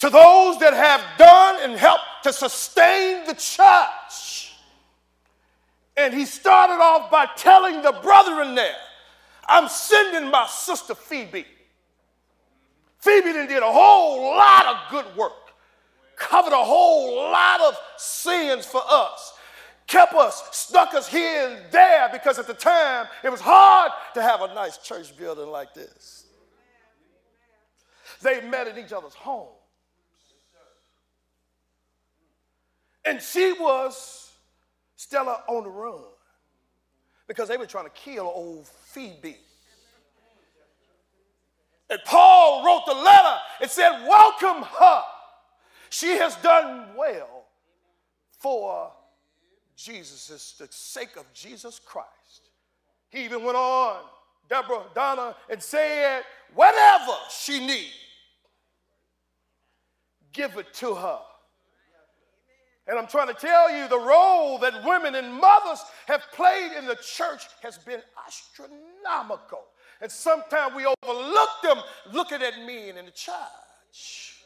To 0.00 0.10
those 0.10 0.58
that 0.60 0.74
have 0.74 1.02
done 1.18 1.56
and 1.62 1.78
helped 1.78 2.04
to 2.22 2.32
sustain 2.32 3.26
the 3.26 3.34
church. 3.34 4.52
And 5.96 6.14
he 6.14 6.24
started 6.24 6.80
off 6.80 7.10
by 7.10 7.26
telling 7.36 7.82
the 7.82 7.92
brethren 8.02 8.54
there, 8.54 8.76
I'm 9.48 9.68
sending 9.68 10.30
my 10.30 10.46
sister 10.46 10.94
Phoebe. 10.94 11.46
Phoebe 13.00 13.32
did 13.32 13.62
a 13.62 13.72
whole 13.72 14.36
lot 14.36 14.66
of 14.66 14.90
good 14.90 15.16
work, 15.16 15.47
covered 16.18 16.52
a 16.52 16.64
whole 16.64 17.30
lot 17.30 17.60
of 17.60 17.78
sins 17.96 18.66
for 18.66 18.82
us, 18.88 19.32
kept 19.86 20.14
us, 20.14 20.42
stuck 20.52 20.94
us 20.94 21.08
here 21.08 21.48
and 21.48 21.72
there 21.72 22.08
because 22.12 22.38
at 22.38 22.46
the 22.46 22.54
time 22.54 23.06
it 23.22 23.30
was 23.30 23.40
hard 23.40 23.92
to 24.14 24.22
have 24.22 24.42
a 24.42 24.54
nice 24.54 24.78
church 24.78 25.16
building 25.16 25.48
like 25.48 25.74
this. 25.74 26.26
They 28.22 28.40
met 28.42 28.66
in 28.66 28.84
each 28.84 28.92
other's 28.92 29.14
homes. 29.14 29.54
And 33.04 33.22
she 33.22 33.52
was 33.52 34.32
Stella 34.96 35.42
on 35.48 35.64
the 35.64 35.70
run 35.70 36.02
because 37.26 37.48
they 37.48 37.56
were 37.56 37.66
trying 37.66 37.84
to 37.84 37.90
kill 37.90 38.30
old 38.34 38.66
Phoebe. 38.66 39.36
And 41.90 42.00
Paul 42.04 42.66
wrote 42.66 42.82
the 42.86 43.00
letter 43.00 43.36
and 43.62 43.70
said, 43.70 44.06
Welcome 44.06 44.62
her. 44.62 45.02
She 45.90 46.12
has 46.18 46.36
done 46.36 46.88
well 46.96 47.46
for 48.38 48.92
Jesus, 49.76 50.56
the 50.58 50.68
sake 50.70 51.16
of 51.16 51.32
Jesus 51.32 51.78
Christ. 51.78 52.50
He 53.10 53.24
even 53.24 53.44
went 53.44 53.56
on, 53.56 53.98
Deborah, 54.48 54.84
Donna, 54.94 55.36
and 55.48 55.62
said, 55.62 56.22
Whatever 56.54 57.12
she 57.30 57.64
needs, 57.64 57.94
give 60.32 60.56
it 60.56 60.72
to 60.74 60.94
her. 60.94 61.18
And 62.86 62.98
I'm 62.98 63.06
trying 63.06 63.28
to 63.28 63.34
tell 63.34 63.70
you 63.70 63.86
the 63.86 63.98
role 63.98 64.58
that 64.58 64.82
women 64.84 65.14
and 65.14 65.32
mothers 65.34 65.82
have 66.06 66.22
played 66.32 66.72
in 66.76 66.86
the 66.86 66.96
church 66.96 67.46
has 67.62 67.76
been 67.76 68.00
astronomical. 68.26 69.60
And 70.00 70.10
sometimes 70.10 70.74
we 70.74 70.86
overlook 70.86 71.48
them 71.62 71.78
looking 72.12 72.40
at 72.40 72.58
men 72.64 72.96
in 72.96 73.04
the 73.04 73.10
church. 73.10 74.37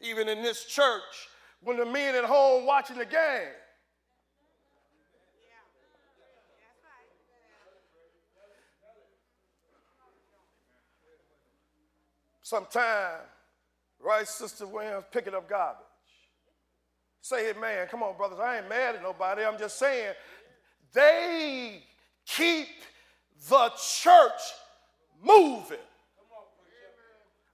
Even 0.00 0.28
in 0.28 0.42
this 0.42 0.64
church, 0.64 1.28
when 1.60 1.78
the 1.78 1.86
men 1.86 2.14
at 2.14 2.24
home 2.24 2.66
watching 2.66 2.98
the 2.98 3.06
game, 3.06 3.48
Sometimes, 12.44 13.22
right, 13.98 14.28
Sister 14.28 14.66
Williams, 14.66 15.06
picking 15.10 15.34
up 15.34 15.48
garbage. 15.48 15.80
Say 17.22 17.48
it, 17.48 17.58
man. 17.58 17.86
Come 17.86 18.02
on, 18.02 18.18
brothers. 18.18 18.38
I 18.38 18.58
ain't 18.58 18.68
mad 18.68 18.96
at 18.96 19.02
nobody. 19.02 19.42
I'm 19.42 19.58
just 19.58 19.78
saying 19.78 20.12
they 20.92 21.82
keep 22.26 22.68
the 23.48 23.70
church 23.70 24.42
moving. 25.22 25.78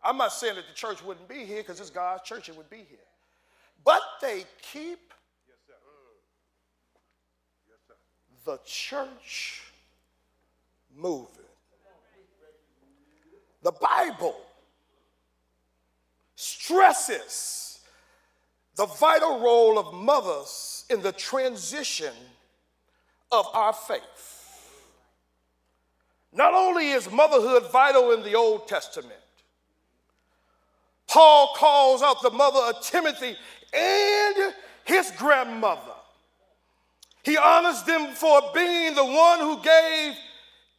I'm 0.02 0.16
not 0.16 0.32
saying 0.32 0.54
that 0.56 0.66
the 0.66 0.74
church 0.74 1.04
wouldn't 1.04 1.28
be 1.28 1.44
here 1.44 1.58
because 1.58 1.80
it's 1.80 1.90
God's 1.90 2.22
church, 2.22 2.48
it 2.48 2.56
would 2.56 2.70
be 2.70 2.84
here. 2.88 2.98
But 3.84 4.02
they 4.20 4.44
keep 4.72 5.12
the 8.44 8.58
church 8.64 9.62
moving. 10.96 11.28
The 13.62 13.72
Bible 13.72 14.40
stresses 16.34 17.80
the 18.76 18.86
vital 18.86 19.40
role 19.40 19.78
of 19.78 19.92
mothers 19.92 20.86
in 20.88 21.02
the 21.02 21.12
transition 21.12 22.14
of 23.30 23.46
our 23.52 23.74
faith. 23.74 24.30
Not 26.32 26.54
only 26.54 26.90
is 26.90 27.10
motherhood 27.10 27.70
vital 27.70 28.12
in 28.12 28.22
the 28.22 28.34
Old 28.34 28.68
Testament, 28.68 29.19
Paul 31.10 31.54
calls 31.56 32.02
out 32.02 32.22
the 32.22 32.30
mother 32.30 32.60
of 32.60 32.82
Timothy 32.82 33.34
and 33.72 34.54
his 34.84 35.10
grandmother. 35.18 35.80
He 37.24 37.36
honors 37.36 37.82
them 37.82 38.14
for 38.14 38.40
being 38.54 38.94
the 38.94 39.04
one 39.04 39.40
who 39.40 39.60
gave 39.60 40.14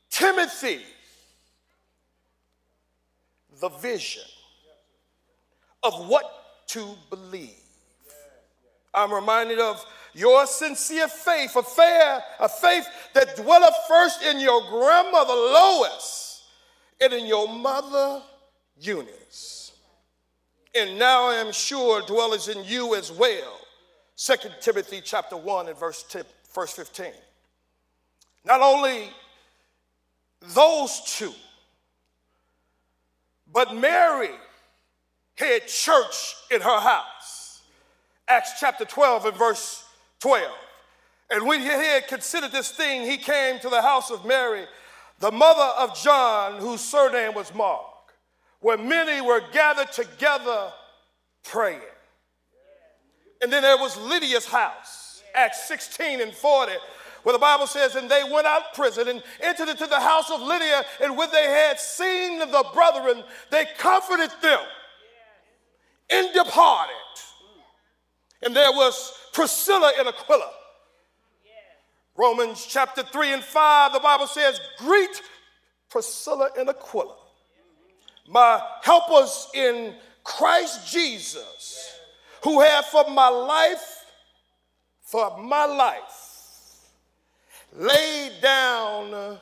Timothy 0.10 0.80
the 3.60 3.70
vision 3.70 4.24
of 5.84 6.08
what 6.08 6.68
to 6.68 6.96
believe. 7.10 7.50
I'm 8.94 9.14
reminded 9.14 9.60
of 9.60 9.86
your 10.14 10.46
sincere 10.46 11.08
faith, 11.08 11.56
a, 11.56 12.20
a 12.40 12.50
faith 12.50 12.88
that 13.14 13.36
dwelleth 13.36 13.76
first 13.88 14.24
in 14.24 14.40
your 14.40 14.62
grandmother 14.62 15.34
Lois 15.34 16.44
and 17.02 17.12
in 17.14 17.26
your 17.26 17.48
mother 17.48 18.22
Eunice. 18.80 19.61
And 20.74 20.98
now 20.98 21.28
I 21.28 21.36
am 21.36 21.52
sure 21.52 22.02
dwelleth 22.02 22.48
in 22.48 22.64
you 22.64 22.96
as 22.96 23.12
well. 23.12 23.60
2 24.18 24.36
Timothy 24.62 25.02
chapter 25.04 25.36
1 25.36 25.68
and 25.68 25.78
verse, 25.78 26.04
10, 26.10 26.24
verse 26.54 26.72
15. 26.72 27.12
Not 28.46 28.62
only 28.62 29.10
those 30.56 31.02
two, 31.06 31.34
but 33.52 33.76
Mary 33.76 34.32
had 35.36 35.68
church 35.68 36.36
in 36.50 36.62
her 36.62 36.80
house. 36.80 37.62
Acts 38.28 38.54
chapter 38.60 38.86
12 38.86 39.26
and 39.26 39.38
verse 39.38 39.84
12. 40.20 40.50
And 41.32 41.46
when 41.46 41.62
he 41.62 41.68
had 41.68 42.08
considered 42.08 42.52
this 42.52 42.72
thing, 42.72 43.10
he 43.10 43.18
came 43.18 43.60
to 43.60 43.70
the 43.70 43.82
house 43.82 44.10
of 44.12 44.26
Mary, 44.26 44.66
the 45.20 45.32
mother 45.32 45.74
of 45.78 45.96
John, 45.98 46.60
whose 46.60 46.82
surname 46.82 47.34
was 47.34 47.54
Mark, 47.54 47.82
where 48.62 48.78
many 48.78 49.22
were 49.22 49.42
gathered 49.52 49.92
together 49.92 50.72
praying. 51.44 51.82
And 53.42 53.52
then 53.52 53.64
there 53.64 53.78
was 53.78 53.98
Lydia's 53.98 54.46
house, 54.46 55.24
Acts 55.36 55.68
16 55.68 56.22
and 56.22 56.34
40, 56.34 56.72
where 57.24 57.34
the 57.34 57.40
Bible 57.40 57.68
says, 57.68 57.96
And 57.96 58.10
they 58.10 58.24
went 58.32 58.48
out 58.48 58.62
of 58.62 58.74
prison 58.74 59.08
and 59.08 59.24
entered 59.42 59.70
into 59.70 59.88
the 59.88 60.00
house 60.00 60.30
of 60.32 60.42
Lydia, 60.42 60.84
and 61.02 61.18
when 61.18 61.32
they 61.32 61.46
had 61.46 61.80
seen 61.80 62.40
the 62.40 62.66
brethren, 62.74 63.24
they 63.50 63.66
comforted 63.78 64.32
them 64.42 64.60
and 66.12 66.34
departed. 66.34 66.96
And 68.44 68.56
there 68.56 68.72
was 68.72 69.14
Priscilla 69.34 69.92
and 69.98 70.08
Aquila. 70.08 70.52
Romans 72.16 72.66
chapter 72.68 73.04
3 73.04 73.34
and 73.34 73.44
5, 73.44 73.94
the 73.94 74.00
Bible 74.00 74.28
says, 74.28 74.60
Greet 74.78 75.22
Priscilla 75.90 76.50
and 76.58 76.70
Aquila, 76.70 77.16
my 78.28 78.62
helpers 78.84 79.48
in 79.54 79.96
Christ 80.24 80.92
Jesus, 80.92 81.96
who 82.44 82.62
have 82.62 82.86
for 82.86 83.10
my 83.10 83.28
life, 83.28 84.06
for 85.02 85.38
my 85.42 85.66
life, 85.66 86.88
laid 87.74 88.34
down 88.42 89.40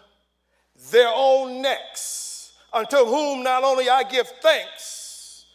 their 0.92 1.12
own 1.14 1.62
necks, 1.62 2.54
unto 2.72 2.98
whom 2.98 3.44
not 3.44 3.64
only 3.64 3.90
I 3.90 4.04
give 4.04 4.28
thanks, 4.42 5.46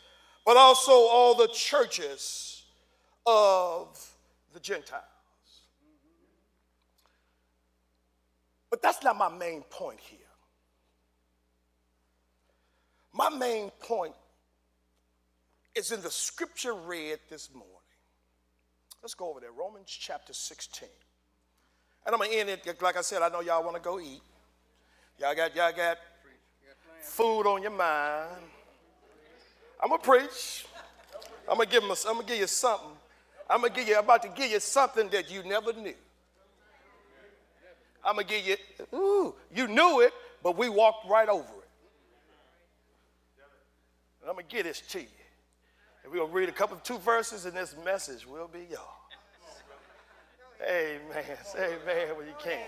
but 0.44 0.56
also 0.56 0.92
all 0.92 1.34
the 1.34 1.48
churches 1.48 2.62
of 3.26 4.14
the 4.52 4.60
Gentiles. 4.60 5.02
But 8.70 8.82
that's 8.82 9.02
not 9.02 9.16
my 9.16 9.28
main 9.28 9.62
point 9.70 10.00
here. 10.00 10.18
My 13.14 13.31
main 13.31 13.70
point 13.81 14.12
is 15.74 15.92
in 15.92 16.03
the 16.03 16.11
scripture 16.11 16.74
read 16.74 17.18
this 17.31 17.48
morning. 17.55 17.70
Let's 19.03 19.14
go 19.14 19.31
over 19.31 19.40
there, 19.40 19.53
Romans 19.53 19.88
chapter 19.88 20.33
16. 20.33 20.88
And 22.05 22.14
I'm 22.14 22.20
gonna 22.20 22.35
end 22.35 22.50
it, 22.50 22.83
like 22.83 22.96
I 22.96 23.03
said, 23.03 23.22
I 23.22 23.29
know 23.29 23.40
y'all 23.40 23.64
wanna 23.64 23.81
go 23.81 24.00
eat. 24.00 24.20
Y'all 25.18 25.35
got, 25.35 25.55
y'all 25.55 25.72
got 25.72 25.96
food 27.00 27.46
on 27.46 27.62
your 27.62 27.70
mind. 27.70 28.42
I'm 29.81 29.90
gonna 29.90 30.03
preach. 30.03 30.66
I'm 31.48 31.57
gonna 31.57 31.66
give, 31.66 31.85
a, 31.85 31.94
I'm 32.09 32.16
gonna 32.16 32.27
give 32.27 32.38
you 32.38 32.46
something 32.46 32.90
I'm 33.48 33.61
gonna 33.61 33.74
give 33.74 33.88
you, 33.88 33.98
about 33.98 34.22
to 34.22 34.29
give 34.29 34.50
you 34.50 34.61
something 34.61 35.09
that 35.11 35.31
you 35.31 35.42
never 35.42 35.72
knew. 35.72 35.94
I'm 38.05 38.16
gonna 38.16 38.24
give 38.24 38.46
you, 38.46 38.57
ooh, 38.94 39.35
you 39.55 39.68
knew 39.68 40.00
it, 40.00 40.12
but 40.42 40.57
we 40.57 40.68
walked 40.68 41.09
right 41.09 41.29
over 41.29 41.42
it. 41.42 41.63
And 44.24 44.30
I'm 44.30 44.37
gonna 44.37 44.46
give 44.48 44.64
this 44.64 44.80
to 44.80 45.00
you. 45.00 45.06
And 46.02 46.10
we're 46.10 46.20
gonna 46.20 46.32
read 46.32 46.48
a 46.48 46.52
couple 46.52 46.74
of 46.78 46.82
two 46.82 46.96
verses, 46.96 47.44
and 47.44 47.54
this 47.54 47.76
message 47.84 48.26
will 48.26 48.48
be 48.48 48.60
yours. 48.70 48.80
Amen. 50.62 51.37
Say 51.44 51.74
amen 51.82 52.16
when 52.16 52.26
you 52.26 52.32
can. 52.42 52.66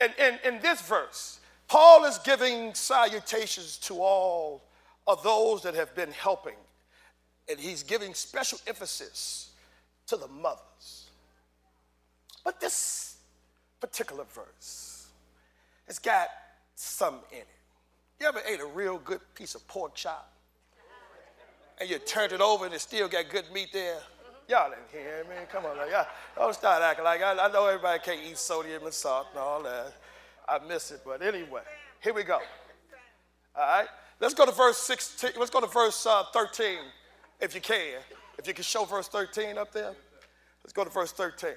And 0.00 0.12
in 0.44 0.60
this 0.60 0.80
verse, 0.82 1.38
Paul 1.68 2.04
is 2.04 2.18
giving 2.18 2.74
salutations 2.74 3.76
to 3.78 3.94
all 3.94 4.64
of 5.06 5.22
those 5.22 5.62
that 5.62 5.76
have 5.76 5.94
been 5.94 6.10
helping 6.10 6.56
and 7.48 7.60
he's 7.60 7.84
giving 7.84 8.12
special 8.12 8.58
emphasis 8.66 9.50
to 10.08 10.16
the 10.16 10.26
mothers. 10.26 11.10
But 12.44 12.60
this 12.60 13.18
particular 13.78 14.24
verse 14.24 15.06
has 15.86 16.00
got 16.00 16.26
some 16.74 17.20
in 17.30 17.38
it. 17.38 17.46
You 18.18 18.26
ever 18.26 18.40
ate 18.48 18.60
a 18.60 18.66
real 18.66 18.98
good 18.98 19.20
piece 19.34 19.54
of 19.54 19.66
pork 19.68 19.94
chop? 19.94 20.32
And 21.78 21.90
you 21.90 21.98
turned 21.98 22.32
it 22.32 22.40
over 22.40 22.64
and 22.64 22.74
it 22.74 22.80
still 22.80 23.08
got 23.08 23.28
good 23.28 23.44
meat 23.52 23.68
there? 23.72 23.98
Y'all 24.48 24.70
didn't 24.70 24.88
hear 24.90 25.24
me. 25.28 25.36
Come 25.50 25.66
on, 25.66 25.76
y'all. 25.90 26.06
Don't 26.36 26.54
start 26.54 26.82
acting 26.82 27.04
like 27.04 27.20
I, 27.20 27.32
I 27.32 27.50
know 27.50 27.66
everybody 27.66 28.00
can't 28.02 28.20
eat 28.28 28.38
sodium 28.38 28.84
and 28.84 28.94
salt 28.94 29.26
and 29.32 29.40
all 29.40 29.62
that. 29.64 29.92
I 30.48 30.58
miss 30.66 30.92
it, 30.92 31.00
but 31.04 31.20
anyway, 31.22 31.62
here 32.00 32.14
we 32.14 32.22
go. 32.22 32.38
All 33.56 33.62
right, 33.62 33.88
let's 34.20 34.34
go 34.34 34.46
to 34.46 34.52
verse 34.52 34.78
16. 34.78 35.30
Let's 35.38 35.50
go 35.50 35.60
to 35.60 35.66
verse 35.66 36.06
uh, 36.06 36.24
13, 36.32 36.78
if 37.40 37.54
you 37.54 37.60
can. 37.60 38.00
If 38.38 38.46
you 38.46 38.54
can 38.54 38.62
show 38.62 38.84
verse 38.84 39.08
13 39.08 39.58
up 39.58 39.72
there. 39.72 39.92
Let's 40.62 40.72
go 40.72 40.84
to 40.84 40.90
verse 40.90 41.12
13. 41.12 41.50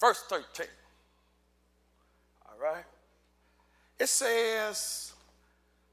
Verse 0.00 0.22
13. 0.28 0.66
All 2.46 2.58
right. 2.62 2.84
It 3.98 4.08
says, 4.08 5.12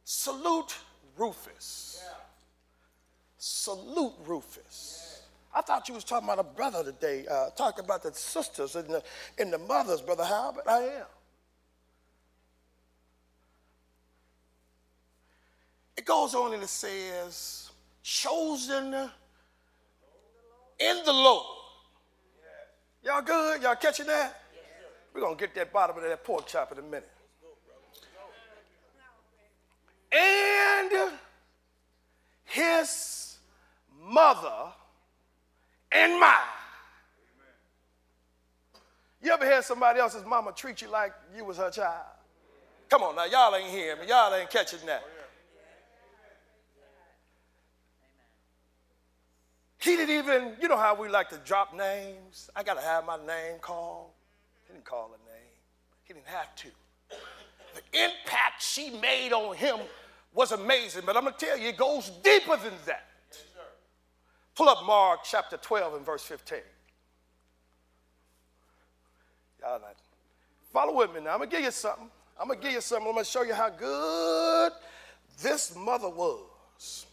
Salute 0.03 0.75
Rufus. 1.17 2.03
Salute 3.47 4.15
Rufus. 4.25 5.21
I 5.53 5.61
thought 5.61 5.87
you 5.87 5.93
was 5.93 6.03
talking 6.03 6.27
about 6.27 6.39
a 6.39 6.43
brother 6.43 6.83
today, 6.83 7.27
uh, 7.29 7.51
talking 7.51 7.85
about 7.85 8.01
the 8.01 8.11
sisters 8.11 8.75
and 8.75 8.89
the, 8.89 9.03
and 9.37 9.53
the 9.53 9.59
mothers, 9.59 10.01
Brother 10.01 10.27
but 10.55 10.67
I 10.67 10.81
am. 10.81 11.05
It 15.95 16.05
goes 16.05 16.33
on 16.33 16.55
and 16.55 16.63
it 16.63 16.69
says, 16.69 17.69
chosen 18.01 18.95
in 20.79 21.03
the 21.05 21.13
Lord. 21.13 21.45
Y'all 23.03 23.21
good? 23.21 23.61
Y'all 23.61 23.75
catching 23.75 24.07
that? 24.07 24.41
We're 25.13 25.21
going 25.21 25.37
to 25.37 25.39
get 25.39 25.53
that 25.53 25.71
bottom 25.71 25.97
of 25.97 26.01
that 26.01 26.23
pork 26.23 26.47
chop 26.47 26.71
in 26.71 26.79
a 26.79 26.81
minute. 26.81 27.11
And 30.11 31.11
his 32.45 33.24
mother 34.05 34.71
and 35.91 36.19
mine. 36.19 36.33
You 39.21 39.31
ever 39.31 39.45
had 39.45 39.63
somebody 39.63 39.99
else's 39.99 40.23
mama 40.25 40.51
treat 40.55 40.81
you 40.81 40.89
like 40.91 41.13
you 41.35 41.43
was 41.43 41.57
her 41.57 41.71
child? 41.71 42.05
Come 42.89 43.01
on 43.01 43.15
now, 43.15 43.25
y'all 43.25 43.55
ain't 43.55 43.69
hearing 43.69 44.01
me. 44.01 44.07
Y'all 44.07 44.33
ain't 44.33 44.49
catching 44.49 44.85
that. 44.85 45.03
He 49.79 49.95
didn't 49.95 50.15
even, 50.15 50.53
you 50.61 50.67
know 50.67 50.77
how 50.77 50.95
we 50.95 51.09
like 51.09 51.29
to 51.29 51.37
drop 51.37 51.75
names? 51.75 52.49
I 52.55 52.63
got 52.63 52.75
to 52.75 52.81
have 52.81 53.05
my 53.05 53.17
name 53.17 53.59
called. 53.61 54.09
He 54.67 54.73
didn't 54.73 54.85
call 54.85 55.11
a 55.13 55.29
name, 55.29 55.53
he 56.03 56.13
didn't 56.13 56.27
have 56.27 56.55
to. 56.55 56.67
The 57.75 58.03
impact 58.03 58.63
she 58.63 58.89
made 58.99 59.31
on 59.33 59.55
him 59.55 59.77
was 60.33 60.51
amazing, 60.51 61.03
but 61.05 61.15
I'm 61.15 61.23
going 61.23 61.35
to 61.37 61.45
tell 61.45 61.57
you, 61.57 61.69
it 61.69 61.77
goes 61.77 62.09
deeper 62.23 62.57
than 62.57 62.73
that. 62.85 63.05
Pull 64.55 64.69
up 64.69 64.85
Mark 64.85 65.21
chapter 65.23 65.57
12 65.57 65.95
and 65.95 66.05
verse 66.05 66.23
15. 66.23 66.59
Y'all 69.61 69.79
not. 69.79 69.95
Follow 70.71 70.95
with 70.95 71.13
me 71.13 71.21
now. 71.21 71.31
I'm 71.31 71.37
going 71.37 71.49
to 71.49 71.55
give 71.55 71.65
you 71.65 71.71
something. 71.71 72.09
I'm 72.39 72.47
going 72.47 72.59
to 72.59 72.65
give 72.65 72.73
you 72.73 72.81
something. 72.81 73.07
I'm 73.07 73.13
going 73.13 73.25
to 73.25 73.31
show 73.31 73.43
you 73.43 73.53
how 73.53 73.69
good 73.69 74.71
this 75.41 75.75
mother 75.75 76.09
was 76.09 77.05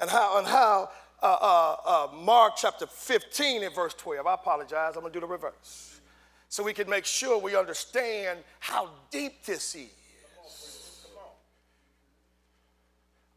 and 0.00 0.10
how, 0.10 0.38
and 0.38 0.46
how 0.46 0.90
uh, 1.22 1.26
uh, 1.26 1.76
uh, 1.84 2.16
Mark 2.16 2.54
chapter 2.56 2.86
15 2.86 3.62
and 3.62 3.74
verse 3.74 3.94
12. 3.94 4.26
I 4.26 4.34
apologize. 4.34 4.94
I'm 4.94 5.02
going 5.02 5.12
to 5.12 5.20
do 5.20 5.26
the 5.26 5.30
reverse. 5.30 6.00
So 6.48 6.62
we 6.62 6.72
can 6.72 6.88
make 6.88 7.04
sure 7.04 7.38
we 7.38 7.56
understand 7.56 8.40
how 8.58 8.90
deep 9.10 9.44
this 9.44 9.74
is. 9.74 9.90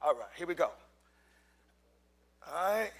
All 0.03 0.15
right, 0.15 0.29
here 0.35 0.47
we 0.47 0.55
go. 0.55 0.71
All 2.47 2.53
right. 2.53 2.91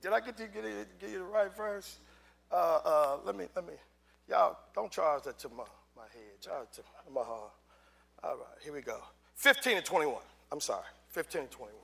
Did 0.00 0.12
I 0.12 0.20
get 0.20 0.36
to 0.38 0.46
get, 0.46 0.64
you, 0.64 0.86
get 0.98 1.10
you 1.10 1.18
the 1.18 1.24
right 1.24 1.54
verse? 1.54 1.98
Uh, 2.50 2.80
uh, 2.84 3.16
let 3.24 3.36
me, 3.36 3.46
let 3.54 3.66
me. 3.66 3.74
Y'all, 4.28 4.56
don't 4.74 4.90
charge 4.90 5.24
that 5.24 5.38
to 5.40 5.48
my, 5.50 5.64
my 5.96 6.04
head. 6.12 6.40
Charge 6.40 6.68
it 6.72 6.74
to 6.76 6.82
my 7.12 7.22
heart. 7.22 7.52
All 8.22 8.36
right, 8.36 8.62
here 8.62 8.72
we 8.72 8.80
go. 8.80 8.98
15 9.36 9.76
and 9.76 9.84
21. 9.84 10.16
I'm 10.52 10.60
sorry, 10.60 10.84
15 11.08 11.42
and 11.42 11.50
21. 11.50 11.74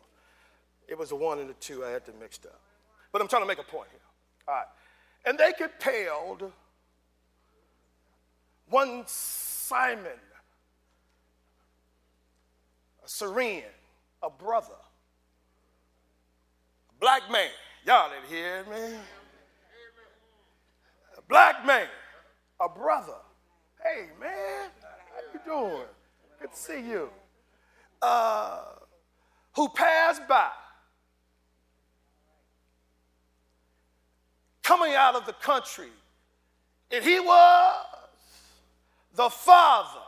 It 0.89 0.99
was 0.99 1.11
the 1.11 1.17
one 1.17 1.39
and 1.41 1.49
the 1.49 1.55
two 1.55 1.85
I 1.85 1.91
had 1.91 2.05
to 2.07 2.13
mixed 2.21 2.47
up. 2.47 2.61
But 3.13 3.21
I'm 3.21 3.29
trying 3.29 3.43
to 3.43 3.49
make 3.49 3.59
a 3.59 3.63
point 3.63 3.89
here. 3.91 4.01
All 4.49 4.55
right. 4.55 4.67
And 5.25 5.39
they 5.39 5.53
compelled 5.53 6.53
one 8.69 9.05
Simon, 9.07 10.07
a 13.05 13.09
Cyrenian, 13.09 13.65
a 14.23 14.31
brother, 14.31 14.75
a 16.91 17.01
black 17.01 17.31
man. 17.31 17.51
Y'all 17.87 18.11
didn't 18.11 18.29
hear 18.29 18.65
me. 18.65 18.97
A 21.17 21.23
black 21.29 21.65
man, 21.65 21.87
a 22.61 22.69
brother. 22.69 23.15
Hey, 23.81 24.09
man, 24.21 24.71
how 24.83 25.21
you 25.33 25.41
doing? 25.47 25.87
Good 26.41 26.51
to 26.51 26.59
see 26.59 26.81
you. 26.81 27.09
Uh, 28.03 28.63
who 29.55 29.69
passed 29.69 30.27
by 30.29 30.51
coming 34.65 34.95
out 34.95 35.15
of 35.15 35.25
the 35.25 35.35
country. 35.35 35.91
And 36.91 37.05
he 37.05 37.21
was 37.21 37.87
the 39.15 39.31
father 39.31 40.01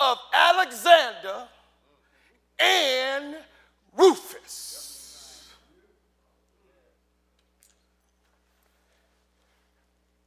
of 0.00 0.18
Alexander 0.32 1.46
and 2.58 3.36
Rufus. 3.96 4.83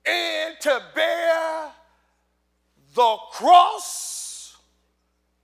And 0.10 0.56
to 0.62 0.82
bear 0.96 1.72
the 2.96 3.18
cross 3.32 4.58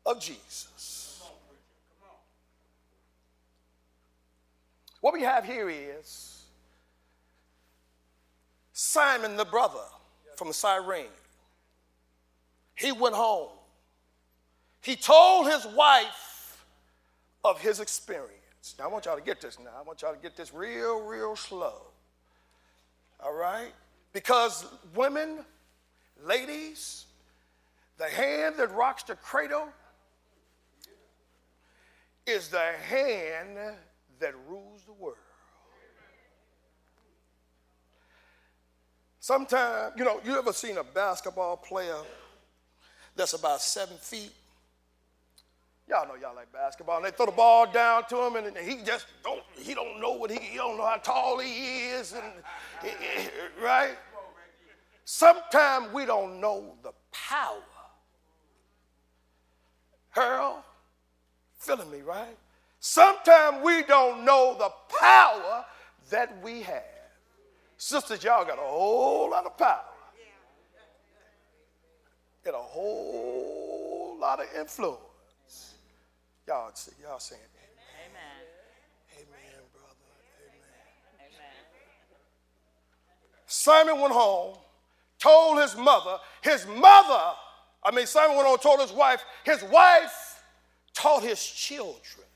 of 0.05 0.19
Jesus. 0.19 1.21
What 5.01 5.13
we 5.13 5.21
have 5.23 5.43
here 5.43 5.69
is 5.69 6.45
Simon, 8.71 9.35
the 9.35 9.45
brother 9.45 9.83
from 10.37 10.53
Cyrene, 10.53 11.07
he 12.75 12.91
went 12.91 13.13
home. 13.13 13.49
He 14.81 14.95
told 14.95 15.51
his 15.51 15.65
wife 15.65 16.65
of 17.43 17.59
his 17.59 17.79
experience. 17.79 18.75
Now, 18.79 18.85
I 18.85 18.87
want 18.87 19.05
y'all 19.05 19.17
to 19.17 19.21
get 19.21 19.41
this 19.41 19.59
now. 19.59 19.71
I 19.77 19.81
want 19.81 20.01
y'all 20.01 20.13
to 20.13 20.21
get 20.21 20.37
this 20.37 20.53
real, 20.53 21.01
real 21.01 21.35
slow. 21.35 21.81
All 23.19 23.33
right? 23.33 23.73
Because 24.13 24.65
women, 24.95 25.43
ladies, 26.23 27.07
the 27.97 28.05
hand 28.05 28.55
that 28.57 28.71
rocks 28.73 29.03
the 29.03 29.15
cradle 29.15 29.67
is 32.25 32.47
the 32.47 32.71
hand 32.87 33.57
that 34.19 34.33
rules 34.47 34.83
the 34.83 34.93
world. 34.93 35.17
Sometimes, 39.19 39.93
you 39.97 40.03
know, 40.03 40.19
you 40.23 40.37
ever 40.37 40.53
seen 40.53 40.77
a 40.77 40.83
basketball 40.83 41.57
player 41.57 41.97
that's 43.15 43.33
about 43.33 43.61
seven 43.61 43.97
feet? 43.97 44.31
Y'all 45.93 46.07
know 46.07 46.15
y'all 46.15 46.35
like 46.35 46.51
basketball. 46.51 46.97
And 46.97 47.05
they 47.05 47.11
throw 47.11 47.27
the 47.27 47.31
ball 47.31 47.71
down 47.71 48.05
to 48.09 48.19
him, 48.25 48.35
and 48.35 48.57
he 48.57 48.83
just 48.83 49.05
don't. 49.23 49.43
He 49.55 49.75
don't 49.75 50.01
know 50.01 50.13
what 50.13 50.31
he. 50.31 50.39
He 50.39 50.57
don't 50.57 50.75
know 50.75 50.85
how 50.87 50.95
tall 50.95 51.37
he 51.37 51.89
is, 51.89 52.13
and 52.13 52.23
right. 53.63 53.95
Sometimes 55.05 55.93
we 55.93 56.07
don't 56.07 56.41
know 56.41 56.73
the 56.81 56.93
power. 57.11 57.61
Harold, 60.09 60.63
feeling 61.59 61.91
me, 61.91 62.01
right? 62.01 62.37
Sometimes 62.79 63.63
we 63.63 63.83
don't 63.83 64.25
know 64.25 64.55
the 64.57 64.71
power 64.99 65.63
that 66.09 66.41
we 66.43 66.63
have. 66.63 66.83
Sisters, 67.77 68.23
y'all 68.23 68.45
got 68.45 68.57
a 68.57 68.61
whole 68.61 69.29
lot 69.29 69.45
of 69.45 69.55
power 69.57 69.83
and 72.45 72.55
a 72.55 72.57
whole 72.57 74.17
lot 74.19 74.39
of 74.39 74.47
influence. 74.59 74.99
Y'all, 76.47 76.71
see, 76.73 76.91
y'all 77.01 77.19
saying 77.19 77.41
amen. 78.05 78.21
Amen, 79.15 79.61
brother. 79.71 79.95
Amen. 80.41 81.31
amen. 81.33 81.63
Simon 83.45 84.01
went 84.01 84.13
home, 84.13 84.57
told 85.19 85.61
his 85.61 85.77
mother, 85.77 86.17
his 86.41 86.67
mother, 86.67 87.35
I 87.83 87.91
mean, 87.93 88.05
Simon 88.05 88.35
went 88.35 88.47
home, 88.47 88.57
told 88.57 88.81
his 88.81 88.91
wife, 88.91 89.23
his 89.45 89.63
wife 89.63 90.43
taught 90.93 91.23
his 91.23 91.41
children. 91.41 92.27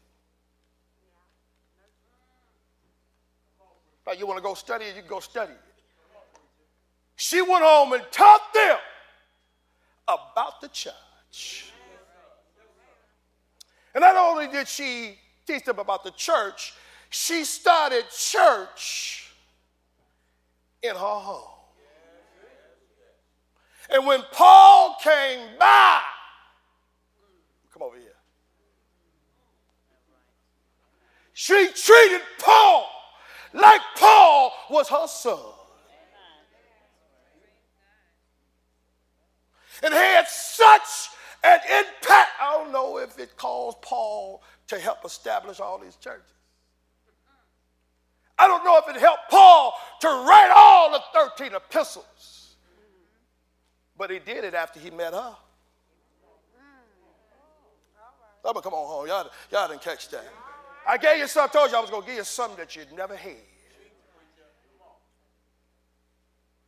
Like 4.06 4.20
you 4.20 4.26
want 4.26 4.38
to 4.38 4.44
go 4.44 4.54
study 4.54 4.86
it, 4.86 4.96
you 4.96 5.02
can 5.02 5.10
go 5.10 5.20
study 5.20 5.52
it. 5.52 5.60
She 7.18 7.42
went 7.42 7.64
home 7.64 7.92
and 7.92 8.04
taught 8.10 8.54
them 8.54 8.78
about 10.08 10.62
the 10.62 10.70
church. 10.70 11.74
Only 14.38 14.52
did 14.52 14.68
she 14.68 15.18
teach 15.48 15.64
them 15.64 15.80
about 15.80 16.04
the 16.04 16.12
church, 16.12 16.76
she 17.10 17.44
started 17.44 18.04
church 18.16 19.32
in 20.84 20.92
her 20.92 20.96
home. 20.96 21.56
And 23.90 24.06
when 24.06 24.22
Paul 24.32 24.96
came 25.02 25.40
by, 25.60 26.02
come 27.74 27.82
over 27.82 27.96
here. 27.98 28.10
She 31.34 31.70
treated 31.74 32.22
Paul 32.38 32.88
like 33.56 33.82
Paul 33.96 34.54
was 34.70 34.88
her 34.90 35.08
son. 35.08 35.40
And 39.82 39.92
had 39.92 40.28
such 40.28 41.10
an 41.48 41.60
impact. 41.80 42.32
I 42.42 42.58
don't 42.58 42.72
know 42.72 42.98
if 42.98 43.18
it 43.20 43.36
caused 43.38 43.82
Paul 43.82 44.44
to 44.68 44.80
help 44.80 45.06
establish 45.06 45.60
all 45.60 45.80
these 45.80 45.96
churches. 45.96 46.34
I 48.38 48.48
don't 48.48 48.64
know 48.64 48.78
if 48.78 48.96
it 48.96 49.00
helped 49.00 49.30
Paul 49.30 49.74
to 50.02 50.08
write 50.08 50.54
all 50.56 50.92
the 50.92 51.02
13 51.38 51.56
epistles. 51.56 52.56
But 53.98 54.12
he 54.12 54.20
did 54.20 54.44
it 54.44 54.54
after 54.54 54.80
he 54.80 54.92
met 54.92 55.14
her. 55.14 55.36
I'm 58.46 58.54
gonna 58.54 58.62
come 58.62 58.74
on 58.74 58.88
home. 58.88 59.08
Y'all, 59.08 59.30
y'all 59.52 59.68
didn't 59.68 59.82
catch 59.82 60.08
that. 60.10 60.26
I 60.88 60.98
gave 60.98 61.18
you 61.18 61.28
something, 61.28 61.58
I 61.58 61.60
told 61.60 61.72
you 61.72 61.78
I 61.78 61.82
was 61.82 61.90
gonna 61.90 62.06
give 62.06 62.16
you 62.16 62.24
something 62.24 62.58
that 62.60 62.76
you'd 62.76 62.94
never 62.96 63.16
had. 63.16 63.36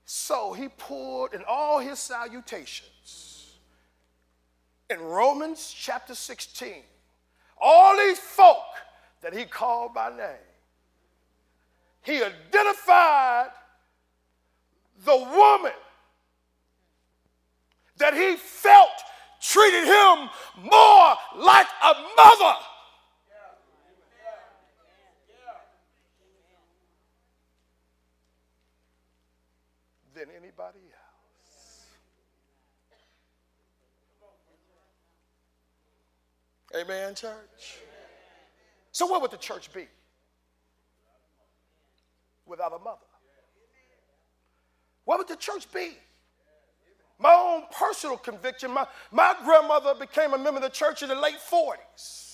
So 0.03 0.53
he 0.53 0.67
poured 0.67 1.33
in 1.33 1.43
all 1.47 1.79
his 1.79 1.99
salutations 1.99 3.28
in 4.89 4.99
Romans 4.99 5.73
chapter 5.75 6.15
16. 6.15 6.84
All 7.62 7.97
these 7.97 8.19
folk 8.19 8.63
that 9.21 9.34
he 9.34 9.45
called 9.45 9.93
by 9.93 10.10
name, 10.10 10.47
he 12.02 12.23
identified 12.23 13.49
the 15.06 15.15
woman 15.15 15.71
that 17.97 18.13
he 18.13 18.36
felt 18.38 18.89
treated 19.41 19.86
him 19.86 20.30
more 20.63 21.15
like 21.38 21.67
a 21.84 21.93
mother. 22.17 22.56
Than 30.15 30.28
anybody 30.36 30.80
else. 30.80 31.09
Amen, 36.75 37.15
church. 37.15 37.79
So, 38.91 39.08
what 39.08 39.21
would 39.21 39.32
the 39.32 39.38
church 39.38 39.73
be 39.73 39.88
without 42.45 42.73
a 42.73 42.79
mother? 42.79 42.97
What 45.05 45.17
would 45.17 45.27
the 45.27 45.36
church 45.36 45.71
be? 45.71 45.91
My 47.17 47.34
own 47.34 47.63
personal 47.77 48.17
conviction, 48.17 48.71
my, 48.71 48.88
my 49.12 49.36
grandmother 49.43 49.93
became 49.93 50.34
a 50.34 50.38
member 50.38 50.60
of 50.60 50.63
the 50.63 50.69
church 50.69 51.01
in 51.03 51.10
the 51.10 51.15
late 51.15 51.39
40s. 51.51 52.29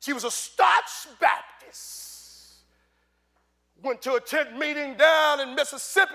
She 0.00 0.12
was 0.12 0.24
a 0.24 0.30
Scotch 0.30 1.08
Baptist. 1.18 2.60
Went 3.82 4.02
to 4.02 4.14
a 4.14 4.20
tent 4.20 4.56
meeting 4.56 4.94
down 4.96 5.40
in 5.40 5.54
Mississippi. 5.54 6.12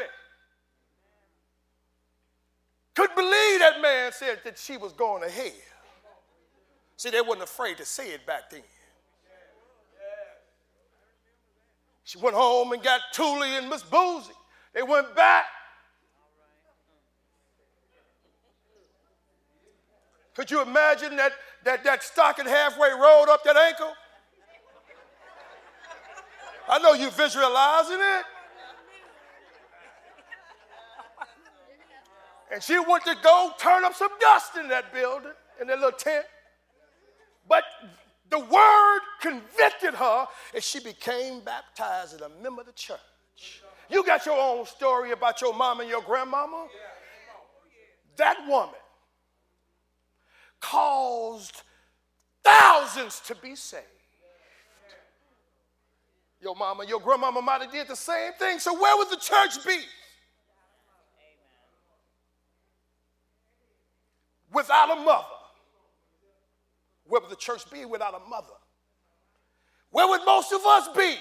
Couldn't 2.96 3.16
believe 3.16 3.60
that 3.60 3.82
man 3.82 4.12
said 4.14 4.40
that 4.46 4.58
she 4.58 4.78
was 4.78 4.94
going 4.94 5.24
to 5.24 5.30
hell. 5.30 5.52
See, 7.02 7.10
they 7.10 7.20
wasn't 7.20 7.42
afraid 7.42 7.78
to 7.78 7.84
say 7.84 8.12
it 8.12 8.28
back 8.28 8.52
then. 8.52 8.62
She 12.04 12.20
went 12.20 12.36
home 12.36 12.74
and 12.74 12.84
got 12.84 13.02
Thule 13.12 13.42
and 13.42 13.68
Miss 13.68 13.82
Boozy. 13.82 14.34
They 14.72 14.84
went 14.84 15.16
back. 15.16 15.46
Could 20.36 20.52
you 20.52 20.62
imagine 20.62 21.16
that, 21.16 21.32
that, 21.64 21.84
that 21.86 22.04
stocking 22.04 22.46
halfway 22.46 22.92
rolled 22.92 23.30
up 23.30 23.44
that 23.46 23.58
ankle? 23.58 23.94
I 26.70 26.78
know 26.78 26.94
you 26.94 27.10
visualizing 27.10 27.98
it. 27.98 28.26
And 32.54 32.62
she 32.62 32.78
went 32.78 33.04
to 33.06 33.16
go 33.24 33.54
turn 33.58 33.86
up 33.86 33.96
some 33.96 34.12
dust 34.20 34.56
in 34.56 34.68
that 34.68 34.94
building, 34.94 35.32
in 35.60 35.66
that 35.66 35.80
little 35.80 35.98
tent. 35.98 36.26
But 37.52 37.66
the 38.30 38.40
word 38.40 39.00
convicted 39.20 39.94
her 39.94 40.26
and 40.54 40.64
she 40.64 40.80
became 40.80 41.42
baptized 41.42 42.14
and 42.14 42.22
a 42.22 42.30
member 42.42 42.62
of 42.62 42.68
the 42.68 42.74
church. 42.74 42.98
You 43.90 44.06
got 44.06 44.26
your 44.26 44.40
own 44.40 44.66
story 44.66 45.12
about 45.12 45.42
your 45.42 45.54
mom 45.54 45.82
and 45.82 45.90
your 45.90 46.02
grandmama. 46.02 46.68
That 48.16 48.38
woman 48.48 48.74
caused 50.62 51.64
thousands 52.42 53.20
to 53.26 53.36
be 53.36 53.56
saved. 53.56 53.84
Your 56.40 56.56
mama, 56.56 56.86
your 56.86 57.02
grandmama 57.02 57.42
might 57.42 57.64
have 57.64 57.72
did 57.74 57.90
the 57.90 57.98
same 57.98 58.32
thing. 58.40 58.60
So 58.60 58.80
where 58.80 58.96
would 58.96 59.10
the 59.10 59.18
church 59.18 59.66
be? 59.66 59.78
Without 64.54 64.98
a 64.98 65.02
mother. 65.02 65.41
Where 67.12 67.20
would 67.20 67.30
the 67.30 67.36
church 67.36 67.70
be 67.70 67.84
without 67.84 68.14
a 68.16 68.30
mother? 68.30 68.56
Where 69.90 70.08
would 70.08 70.22
most 70.26 70.54
of 70.54 70.62
us 70.66 70.88
be? 70.96 71.18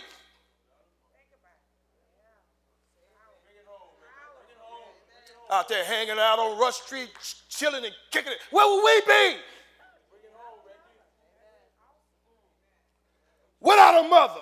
Out 5.51 5.69
there 5.69 5.85
hanging 5.85 6.13
out 6.13 6.39
on 6.39 6.61
Rush 6.61 6.77
Street, 6.77 7.09
chilling 7.49 7.85
and 7.85 7.93
kicking 8.13 8.31
it. 8.31 8.39
Where 8.53 8.69
would 8.69 8.85
we 8.85 9.01
be? 9.05 9.41
Without 13.59 14.05
a 14.05 14.09
mother. 14.09 14.41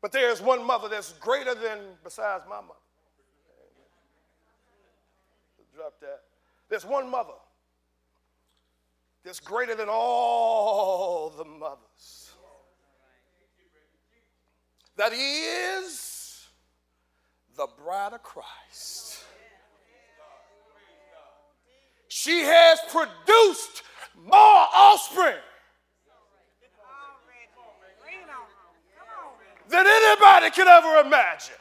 But 0.00 0.12
there's 0.12 0.40
one 0.40 0.64
mother 0.64 0.88
that's 0.88 1.12
greater 1.14 1.56
than 1.56 1.80
besides 2.04 2.44
my 2.48 2.60
mother. 2.60 2.74
Drop 5.74 5.94
that. 6.00 6.20
There's 6.68 6.84
one 6.84 7.10
mother 7.10 7.32
that's 9.24 9.40
greater 9.40 9.74
than 9.74 9.88
all 9.88 11.30
the 11.30 11.44
mothers. 11.44 12.32
That 14.96 15.12
is 15.12 16.46
the 17.56 17.66
bride 17.82 18.12
of 18.12 18.22
Christ. 18.22 19.24
She 22.08 22.40
has 22.42 22.78
produced 22.90 23.82
more 24.16 24.66
offspring 24.76 25.36
than 29.68 29.86
anybody 29.86 30.50
could 30.50 30.68
ever 30.68 31.00
imagine. 31.06 31.54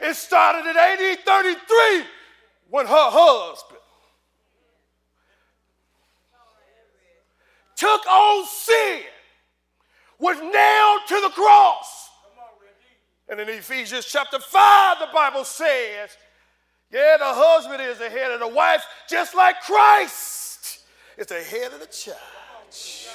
It 0.00 0.14
started 0.14 0.68
in 0.68 0.76
AD 0.76 1.18
33 1.24 2.04
when 2.68 2.86
her 2.86 3.10
husband 3.10 3.81
took 7.82 8.06
on 8.06 8.46
sin, 8.46 9.00
was 10.20 10.38
nailed 10.38 11.00
to 11.08 11.20
the 11.20 11.34
cross. 11.34 12.10
And 13.28 13.40
in 13.40 13.48
Ephesians 13.48 14.04
chapter 14.04 14.38
5, 14.38 14.98
the 15.00 15.08
Bible 15.12 15.44
says, 15.44 16.10
yeah, 16.92 17.16
the 17.18 17.24
husband 17.24 17.82
is 17.82 17.98
the 17.98 18.08
head 18.08 18.30
of 18.30 18.38
the 18.38 18.46
wife, 18.46 18.84
just 19.08 19.34
like 19.34 19.60
Christ 19.62 20.84
is 21.18 21.26
the 21.26 21.42
head 21.42 21.72
of 21.72 21.80
the 21.80 21.86
church. 21.86 23.08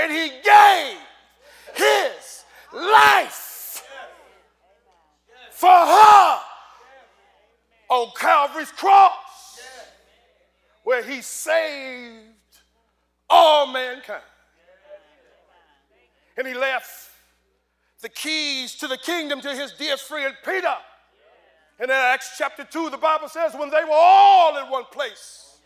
And 0.00 0.10
he 0.10 0.30
gave 0.42 0.96
his 1.74 2.44
life 2.72 3.84
for 5.50 5.68
her 5.68 6.38
on 7.90 8.10
Calvary's 8.16 8.70
cross, 8.70 9.60
where 10.84 11.02
he 11.02 11.20
saved 11.20 12.37
all 13.28 13.66
mankind. 13.66 14.22
And 16.36 16.46
he 16.46 16.54
left 16.54 17.10
the 18.00 18.08
keys 18.08 18.74
to 18.76 18.86
the 18.86 18.96
kingdom 18.96 19.40
to 19.40 19.54
his 19.54 19.72
dear 19.72 19.96
friend 19.96 20.34
Peter. 20.44 20.74
And 21.80 21.90
in 21.90 21.96
Acts 21.96 22.34
chapter 22.38 22.64
2, 22.64 22.90
the 22.90 22.96
Bible 22.96 23.28
says, 23.28 23.54
when 23.54 23.70
they 23.70 23.84
were 23.84 23.90
all 23.92 24.56
in 24.58 24.70
one 24.70 24.84
place, 24.92 25.60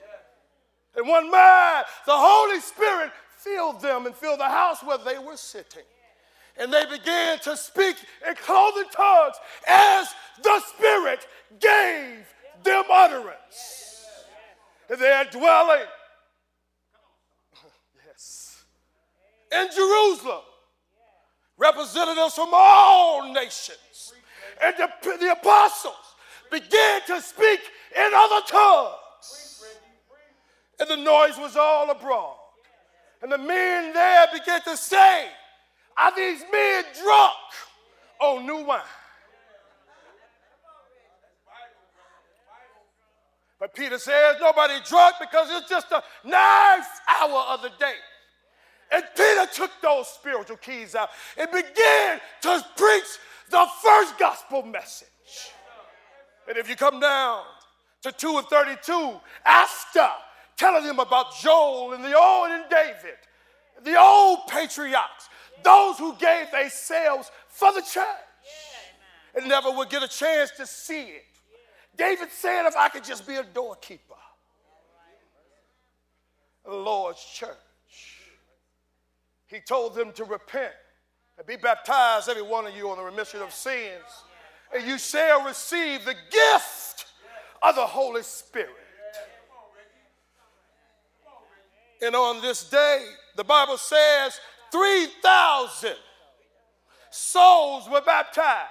in 0.97 1.07
one 1.07 1.31
mind, 1.31 1.87
the 2.07 2.13
Holy 2.15 2.61
Spirit 2.61 3.13
filled 3.39 3.81
them 3.81 4.07
and 4.07 4.15
filled 4.15 4.41
the 4.41 4.49
house 4.49 4.83
where 4.83 4.99
they 4.99 5.19
were 5.19 5.37
sitting. 5.37 5.85
And 6.59 6.71
they 6.73 6.85
began 6.85 7.39
to 7.41 7.57
speak 7.57 7.97
in 8.29 8.35
clothing 8.35 8.89
tongues 8.95 9.37
as 9.67 10.09
the 10.43 10.61
Spirit 10.75 11.27
gave 11.59 12.27
them 12.63 12.85
utterance. 12.93 14.07
And 14.91 15.01
they 15.01 15.13
are 15.13 15.25
dwelling, 15.25 15.87
in 19.53 19.69
Jerusalem, 19.75 20.43
representatives 21.59 22.35
from 22.35 22.49
all 22.53 23.33
nations. 23.33 24.13
And 24.63 24.75
the, 24.79 25.17
the 25.19 25.33
apostles 25.33 25.95
began 26.51 27.01
to 27.07 27.21
speak 27.21 27.61
in 27.97 28.11
other 28.15 28.47
tongues. 28.47 29.65
And 30.81 30.91
the 30.91 30.97
noise 30.97 31.39
was 31.39 31.57
all 31.57 31.91
abroad. 31.91 32.37
And 33.23 33.31
the 33.31 33.39
men 33.39 33.93
there 33.93 34.27
began 34.33 34.63
to 34.63 34.77
say, 34.77 35.29
Are 35.97 36.15
these 36.17 36.43
men 36.53 36.85
drunk 37.03 37.33
on 38.21 38.47
new 38.47 38.65
wine? 38.65 38.81
But 43.63 43.77
Peter 43.77 43.97
says, 43.97 44.39
Nobody 44.41 44.75
drunk 44.85 45.15
because 45.21 45.47
it's 45.53 45.71
just 45.71 45.89
the 45.89 46.03
ninth 46.25 46.85
hour 47.09 47.45
of 47.51 47.63
the 47.63 47.71
day. 47.79 47.95
And 48.91 49.05
Peter 49.17 49.47
took 49.55 49.71
those 49.81 50.09
spiritual 50.09 50.57
keys 50.57 50.97
out 50.97 51.11
and 51.39 51.49
began 51.49 52.21
to 52.41 52.67
preach 52.77 53.05
the 53.51 53.65
first 53.81 54.19
gospel 54.19 54.65
message. 54.65 55.07
And 56.49 56.59
if 56.59 56.69
you 56.69 56.75
come 56.75 56.99
down 56.99 57.45
to 58.03 58.11
2 58.11 58.39
and 58.39 58.47
32, 58.49 59.21
after 59.45 60.09
telling 60.57 60.85
them 60.85 60.99
about 60.99 61.27
Joel 61.41 61.93
and 61.93 62.03
the 62.03 62.19
old 62.19 62.51
and 62.51 62.65
David, 62.69 63.17
the 63.85 63.97
old 63.97 64.41
patriarchs, 64.49 65.29
those 65.63 65.99
who 65.99 66.17
gave 66.17 66.51
themselves 66.51 67.31
for 67.47 67.73
the 67.73 67.83
church 67.83 68.05
and 69.37 69.47
never 69.47 69.71
would 69.71 69.89
get 69.89 70.03
a 70.03 70.09
chance 70.09 70.51
to 70.57 70.67
see 70.67 71.03
it. 71.03 71.32
David 71.97 72.31
said, 72.31 72.67
if 72.67 72.77
I 72.77 72.89
could 72.89 73.05
just 73.05 73.27
be 73.27 73.37
a 73.37 73.45
doorkeeper 73.45 74.15
the 76.65 76.71
Lord's 76.75 77.25
church, 77.25 77.57
he 79.47 79.61
told 79.61 79.95
them 79.95 80.13
to 80.13 80.25
repent 80.25 80.73
and 81.37 81.47
be 81.47 81.57
baptized, 81.57 82.29
every 82.29 82.43
one 82.43 82.67
of 82.67 82.77
you, 82.77 82.89
on 82.89 82.99
the 82.99 83.05
remission 83.05 83.43
of 83.43 83.53
sins, 83.53 84.05
and 84.75 84.87
you 84.87 84.97
shall 84.97 85.45
receive 85.45 86.05
the 86.05 86.15
gift 86.31 87.07
of 87.63 87.75
the 87.75 87.87
Holy 87.87 88.23
Spirit. 88.23 88.71
And 92.01 92.17
on 92.17 92.41
this 92.41 92.69
day, 92.69 93.05
the 93.37 93.45
Bible 93.45 93.77
says 93.77 94.39
3,000 94.73 95.95
souls 97.11 97.89
were 97.89 98.01
baptized 98.01 98.71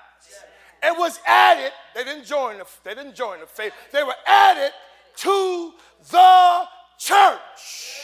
and 0.82 0.98
was 0.98 1.20
added, 1.26 1.72
they 1.96 2.04
didn't 2.04 2.26
join 2.26 2.58
the, 2.58 2.66
they 2.84 2.96
didn't 2.96 3.16
join 3.16 3.40
the 3.40 3.46
faith, 3.46 3.74
they 3.92 4.04
were 4.04 4.16
added 4.26 4.72
to 5.18 5.74
the 6.10 6.64
church. 6.98 8.02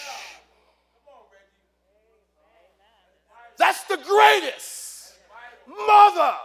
That's 3.58 3.84
the 3.86 3.98
greatest 3.98 5.13
mother. 5.68 6.36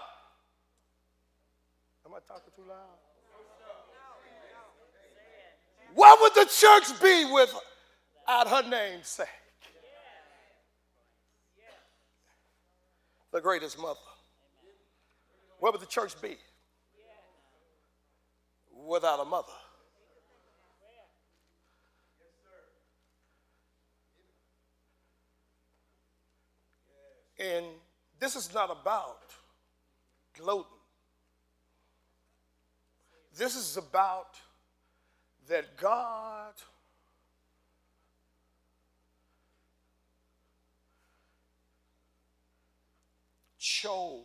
Am 2.06 2.14
I 2.14 2.18
talking 2.26 2.52
too 2.56 2.62
loud? 2.66 2.98
What 5.94 6.20
would 6.22 6.34
the 6.34 6.50
church 6.50 7.00
be 7.02 7.30
without 7.30 8.48
her 8.48 8.68
namesake? 8.68 9.26
The 13.32 13.40
greatest 13.40 13.78
mother. 13.78 13.98
Where 15.62 15.70
would 15.70 15.80
the 15.80 15.86
church 15.86 16.20
be 16.20 16.36
without 18.84 19.20
a 19.20 19.24
mother? 19.24 19.52
And 27.38 27.64
this 28.18 28.34
is 28.34 28.52
not 28.52 28.72
about 28.72 29.20
gloating. 30.36 30.66
This 33.38 33.54
is 33.54 33.76
about 33.76 34.34
that 35.48 35.76
God 35.76 36.54
chose 43.60 44.24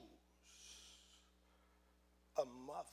a 2.38 2.45
mother 2.45 2.86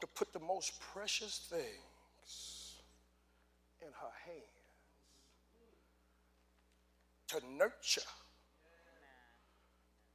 to 0.00 0.06
put 0.06 0.32
the 0.32 0.40
most 0.40 0.80
precious 0.92 1.46
things 1.50 2.76
in 3.80 3.88
her 3.88 4.14
hands 4.26 4.58
to 7.28 7.40
nurture, 7.58 8.00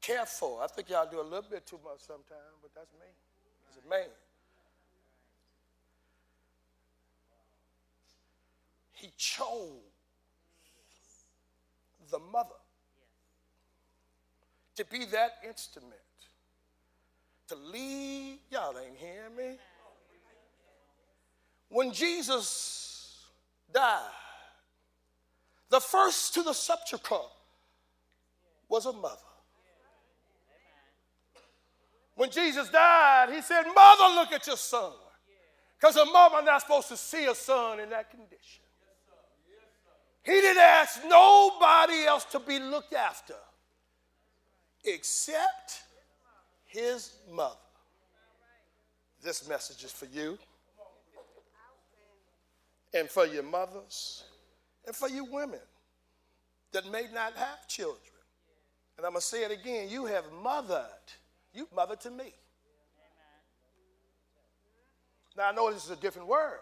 care 0.01 0.25
for. 0.25 0.63
I 0.63 0.67
think 0.67 0.89
y'all 0.89 1.09
do 1.09 1.21
a 1.21 1.23
little 1.23 1.45
bit 1.49 1.65
too 1.65 1.79
much 1.83 1.99
sometimes, 1.99 2.57
but 2.61 2.71
that's 2.75 2.91
me. 2.93 3.07
As 3.69 3.83
a 3.83 3.89
man. 3.89 4.09
He 8.93 9.11
chose 9.17 9.79
the 12.09 12.19
mother 12.19 12.49
to 14.75 14.85
be 14.85 15.05
that 15.05 15.33
instrument 15.47 15.91
to 17.47 17.55
lead. 17.55 18.39
Y'all 18.49 18.77
ain't 18.77 18.97
hearing 18.97 19.35
me. 19.35 19.57
When 21.73 21.91
Jesus 21.91 23.17
died, 23.73 23.99
the 25.71 25.79
first 25.79 26.35
to 26.35 26.43
the 26.43 26.53
sepulchre 26.53 27.25
was 28.69 28.85
a 28.85 28.93
mother. 28.93 29.17
When 32.13 32.29
Jesus 32.29 32.69
died, 32.69 33.29
he 33.33 33.41
said, 33.41 33.63
Mother, 33.73 34.13
look 34.13 34.31
at 34.31 34.45
your 34.45 34.55
son. 34.55 34.91
Because 35.79 35.95
a 35.95 36.05
mother 36.05 36.43
not 36.43 36.61
supposed 36.61 36.89
to 36.89 36.97
see 36.97 37.25
a 37.25 37.33
son 37.33 37.79
in 37.79 37.89
that 37.89 38.11
condition. 38.11 38.63
He 40.21 40.33
didn't 40.33 40.61
ask 40.61 41.01
nobody 41.07 42.05
else 42.05 42.25
to 42.25 42.39
be 42.39 42.59
looked 42.59 42.93
after 42.93 43.33
except 44.85 45.81
his 46.65 47.13
mother. 47.31 47.55
This 49.23 49.49
message 49.49 49.83
is 49.83 49.91
for 49.91 50.05
you 50.05 50.37
and 52.93 53.09
for 53.09 53.25
your 53.25 53.43
mothers 53.43 54.23
and 54.85 54.95
for 54.95 55.09
you 55.09 55.25
women 55.25 55.59
that 56.71 56.89
may 56.91 57.05
not 57.13 57.33
have 57.35 57.67
children. 57.67 57.99
And 58.97 59.05
I'm 59.05 59.13
going 59.13 59.21
to 59.21 59.25
say 59.25 59.43
it 59.43 59.51
again 59.51 59.89
you 59.89 60.05
have 60.05 60.25
mothered, 60.43 60.87
you 61.53 61.67
mothered 61.75 62.01
to 62.01 62.11
me. 62.11 62.33
Now, 65.35 65.49
I 65.49 65.51
know 65.51 65.71
this 65.73 65.85
is 65.85 65.91
a 65.91 65.95
different 65.95 66.27
world. 66.27 66.61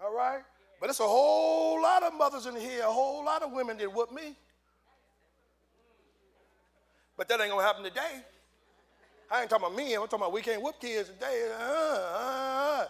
All 0.00 0.14
right? 0.14 0.40
But 0.80 0.90
it's 0.90 1.00
a 1.00 1.06
whole 1.06 1.80
lot 1.80 2.02
of 2.02 2.14
mothers 2.14 2.46
in 2.46 2.56
here, 2.56 2.82
a 2.82 2.92
whole 2.92 3.24
lot 3.24 3.42
of 3.42 3.52
women 3.52 3.76
that 3.78 3.92
whoop 3.92 4.12
me. 4.12 4.34
But 7.16 7.28
that 7.28 7.40
ain't 7.40 7.50
gonna 7.50 7.62
happen 7.62 7.84
today. 7.84 8.22
I 9.30 9.42
ain't 9.42 9.50
talking 9.50 9.66
about 9.66 9.76
me, 9.76 9.94
I'm 9.94 10.02
talking 10.02 10.18
about 10.18 10.32
we 10.32 10.42
can't 10.42 10.60
whoop 10.60 10.80
kids 10.80 11.08
today. 11.10 11.50
Uh, 11.58 11.62
uh, 11.62 12.82
uh. 12.82 12.86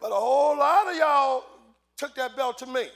But 0.00 0.12
a 0.12 0.14
whole 0.14 0.56
lot 0.56 0.88
of 0.88 0.96
y'all 0.96 1.44
took 1.96 2.14
that 2.14 2.36
belt 2.36 2.58
to 2.58 2.66
me. 2.66 2.88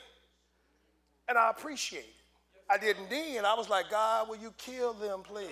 And 1.29 1.37
I 1.37 1.51
appreciate 1.51 2.01
it. 2.01 2.23
I 2.71 2.79
didn't 2.79 3.11
then. 3.11 3.45
I 3.45 3.55
was 3.55 3.69
like, 3.69 3.91
God, 3.91 4.29
will 4.29 4.37
you 4.37 4.53
kill 4.57 4.95
them, 4.95 5.21
please? 5.23 5.49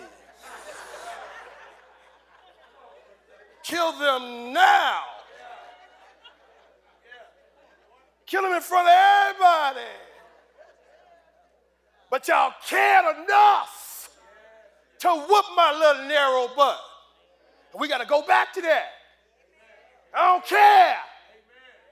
kill 3.63 3.93
them 3.93 4.53
now. 4.53 5.01
Kill 8.27 8.43
them 8.43 8.53
in 8.53 8.61
front 8.61 8.87
of 8.87 8.95
everybody. 8.95 9.87
But 12.11 12.27
y'all 12.29 12.53
cared 12.67 13.17
enough 13.17 14.11
to 15.01 15.09
whoop 15.09 15.45
my 15.57 15.73
little 15.79 16.09
narrow 16.09 16.49
butt. 16.57 16.79
And 17.73 17.81
we 17.81 17.89
got 17.89 17.99
to 17.99 18.07
go 18.07 18.23
back 18.23 18.53
to 18.55 18.61
that. 18.63 18.87
I 20.15 20.27
don't 20.27 20.45
care. 20.45 20.97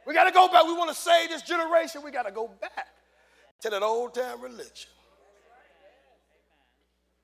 We 0.09 0.15
got 0.15 0.25
to 0.25 0.33
go 0.33 0.49
back. 0.49 0.65
We 0.65 0.73
want 0.73 0.89
to 0.89 0.97
save 0.97 1.29
this 1.29 1.43
generation. 1.43 2.01
We 2.03 2.11
got 2.11 2.23
to 2.23 2.33
go 2.33 2.51
back 2.63 2.89
to 3.61 3.69
that 3.69 3.83
old 3.83 4.15
time 4.15 4.41
religion 4.41 4.89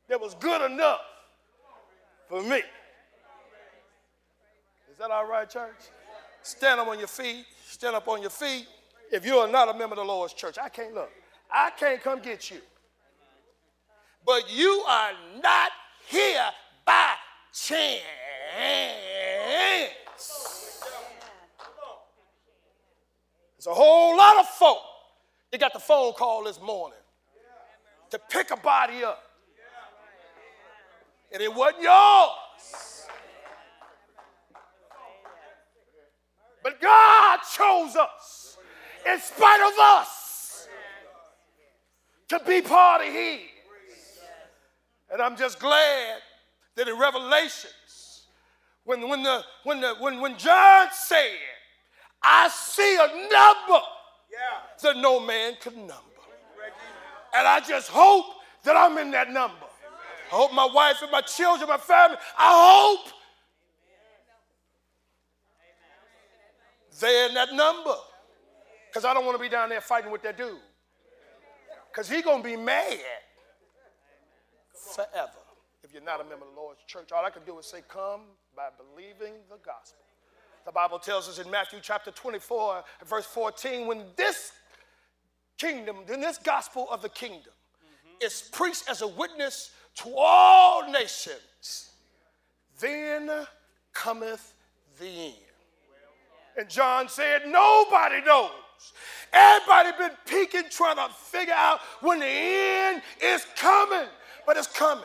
that 0.07 0.21
was 0.21 0.35
good 0.35 0.71
enough 0.71 1.01
for 2.29 2.43
me. 2.43 2.59
Is 4.93 4.99
that 4.99 5.11
all 5.11 5.27
right, 5.27 5.49
church? 5.49 5.71
Stand 6.43 6.79
up 6.79 6.89
on 6.89 6.99
your 6.99 7.09
feet. 7.09 7.47
Stand 7.67 7.97
up 7.97 8.07
on 8.07 8.21
your 8.21 8.29
feet. 8.29 8.67
If 9.11 9.25
you 9.25 9.39
are 9.39 9.49
not 9.49 9.75
a 9.75 9.79
member 9.79 9.95
of 9.95 10.01
the 10.01 10.05
Lord's 10.05 10.35
church, 10.35 10.59
I 10.63 10.69
can't 10.69 10.95
look. 10.95 11.11
I 11.51 11.71
can't 11.71 12.03
come 12.03 12.21
get 12.21 12.51
you. 12.51 12.61
But 14.27 14.55
you 14.55 14.85
are 14.87 15.13
not 15.43 15.71
here 16.07 16.51
by 16.85 17.15
chance. 17.51 18.03
There's 23.65 23.79
a 23.79 23.81
whole 23.81 24.17
lot 24.17 24.39
of 24.41 24.47
folk 24.47 24.83
that 25.51 25.59
got 25.59 25.73
the 25.73 25.79
phone 25.79 26.13
call 26.13 26.45
this 26.45 26.61
morning 26.61 26.99
to 28.11 28.19
pick 28.29 28.51
a 28.51 28.57
body 28.57 29.03
up. 29.05 29.23
And 31.33 31.43
it 31.43 31.53
wasn't 31.53 31.83
yours. 31.83 33.07
But 36.63 36.79
God 36.81 37.39
chose 37.57 37.97
us 37.97 38.59
in 39.11 39.19
spite 39.21 39.73
of 39.73 39.79
us 39.79 40.69
to 42.29 42.41
be 42.47 42.61
part 42.61 43.07
of 43.07 43.13
His. 43.13 43.41
And 45.11 45.23
I'm 45.23 45.37
just 45.37 45.59
glad 45.59 46.19
that 46.77 46.87
in 46.87 46.99
Revelations, 46.99 48.27
when, 48.85 49.09
when, 49.09 49.23
the, 49.23 49.43
when, 49.63 49.81
the, 49.81 49.95
when, 50.01 50.21
when 50.21 50.37
John 50.37 50.89
said, 50.93 51.39
I 52.25 52.49
see 52.49 52.97
a 52.97 53.29
number 53.31 53.85
that 54.83 54.97
no 54.97 55.21
man 55.21 55.55
could 55.61 55.77
number. 55.77 55.95
And 57.35 57.47
I 57.47 57.61
just 57.61 57.89
hope 57.91 58.27
that 58.65 58.77
I'm 58.77 58.97
in 58.99 59.11
that 59.11 59.31
number. 59.31 59.67
I 60.33 60.37
hope 60.37 60.53
my 60.53 60.69
wife 60.73 61.03
and 61.03 61.11
my 61.11 61.21
children, 61.21 61.69
my 61.69 61.77
family, 61.77 62.17
I 62.39 62.97
hope 62.97 63.13
they're 67.01 67.29
in 67.29 67.35
that 67.35 67.53
number. 67.53 67.95
Because 68.89 69.05
I 69.05 69.13
don't 69.13 69.27
want 69.27 69.37
to 69.37 69.43
be 69.43 69.49
down 69.49 69.69
there 69.69 69.81
fighting 69.81 70.11
with 70.11 70.23
that 70.23 70.39
dude. 70.39 70.57
Because 71.91 72.09
he's 72.09 72.23
going 72.23 72.43
to 72.43 72.49
be 72.49 72.57
mad 72.57 72.99
forever. 74.95 75.31
If 75.83 75.93
you're 75.93 76.03
not 76.03 76.21
a 76.21 76.25
member 76.25 76.47
of 76.47 76.55
the 76.55 76.61
Lord's 76.61 76.81
church, 76.87 77.13
all 77.13 77.25
I 77.25 77.31
can 77.31 77.43
do 77.45 77.59
is 77.59 77.67
say, 77.67 77.83
Come 77.89 78.23
by 78.57 78.69
believing 78.79 79.35
the 79.51 79.57
gospel. 79.57 80.04
The 80.65 80.73
Bible 80.73 80.99
tells 80.99 81.29
us 81.29 81.39
in 81.39 81.51
Matthew 81.51 81.79
chapter 81.83 82.11
24, 82.11 82.85
verse 83.07 83.27
14, 83.27 83.87
when 83.87 84.03
this 84.17 84.53
kingdom, 85.59 85.97
when 86.07 86.21
this 86.21 86.39
gospel 86.39 86.89
of 86.91 87.03
the 87.03 87.11
kingdom 87.11 87.53
mm-hmm. 87.53 88.25
is 88.25 88.49
preached 88.51 88.89
as 88.89 89.03
a 89.03 89.09
witness 89.09 89.73
to 89.97 90.15
all 90.17 90.91
nations, 90.91 91.91
then 92.81 93.31
cometh 93.93 94.55
the 94.99 95.07
end. 95.07 95.35
And 96.57 96.69
John 96.69 97.09
said, 97.09 97.43
Nobody 97.47 98.23
knows. 98.23 98.51
Everybody 99.33 99.91
been 99.99 100.17
peeking, 100.27 100.71
trying 100.71 100.97
to 100.97 101.13
figure 101.15 101.55
out 101.55 101.81
when 102.01 102.21
the 102.21 102.27
end 102.27 103.03
is 103.23 103.47
coming, 103.57 104.09
but 104.47 104.57
it's 104.57 104.67
coming. 104.67 105.05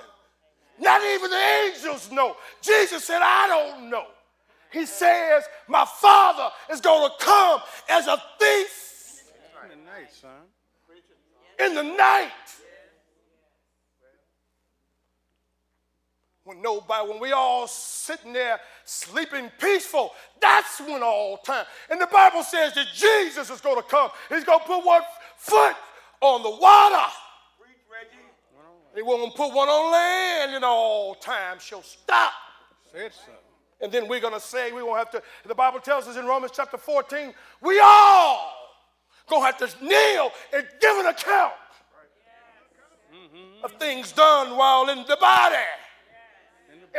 Not 0.80 1.02
even 1.04 1.30
the 1.30 1.38
angels 1.38 2.12
know. 2.12 2.38
Jesus 2.62 3.04
said, 3.04 3.22
I 3.22 3.48
don't 3.48 3.90
know. 3.90 4.06
He 4.72 4.86
says, 4.86 5.44
My 5.68 5.86
Father 5.86 6.50
is 6.72 6.82
going 6.82 7.10
to 7.10 7.26
come 7.26 7.62
as 7.90 8.08
a 8.08 8.22
thief 8.40 8.80
in 9.64 9.70
the 9.70 9.86
night, 9.86 10.12
son. 10.12 10.32
In 11.60 11.76
the 11.76 11.84
night. 11.84 12.32
When 16.44 16.62
nobody, 16.62 17.08
when 17.08 17.20
we 17.20 17.32
all 17.32 17.68
sitting 17.68 18.34
there 18.34 18.60
sleeping 18.84 19.52
peaceful, 19.60 20.12
that's 20.42 20.80
when 20.80 21.04
all 21.04 21.38
time. 21.38 21.66
And 21.92 22.02
the 22.02 22.08
Bible 22.08 22.42
says 22.42 22.74
that 22.74 22.88
Jesus 22.96 23.52
is 23.52 23.62
going 23.62 23.76
to 23.76 23.84
come. 23.84 24.10
He's 24.30 24.44
going 24.44 24.60
to 24.60 24.66
put 24.66 24.84
one 24.84 25.04
foot 25.38 25.76
on 26.22 26.42
the 26.42 26.50
water. 26.50 27.12
He 28.96 29.04
won't 29.04 29.36
put 29.36 29.54
one 29.54 29.70
on 29.70 29.92
land 29.92 30.56
and 30.56 30.66
all 30.66 31.14
time 31.16 31.60
shall 31.60 31.84
stop. 31.84 32.34
Said 32.92 33.12
so. 33.14 33.49
And 33.82 33.92
then 33.92 34.08
we're 34.08 34.20
going 34.20 34.34
to 34.34 34.40
say, 34.40 34.72
we 34.72 34.84
won't 34.84 34.98
have 34.98 35.12
to, 35.12 35.22
the 35.48 35.56
Bible 35.56 35.80
tells 35.80 36.08
us 36.08 36.18
in 36.18 36.26
Romans 36.26 36.52
chapter 36.54 36.78
14, 36.78 37.34
we 37.62 37.80
all 37.80 38.54
going 39.28 39.42
to 39.42 39.46
have 39.46 39.58
to 39.58 39.86
kneel 39.86 40.32
and 40.54 40.68
give 40.82 40.98
an 40.98 41.08
account 41.08 41.54
of 43.64 43.72
things 43.74 44.12
done 44.12 44.58
while 44.58 44.90
in 44.90 45.00
the 45.08 45.18
body, 45.20 45.56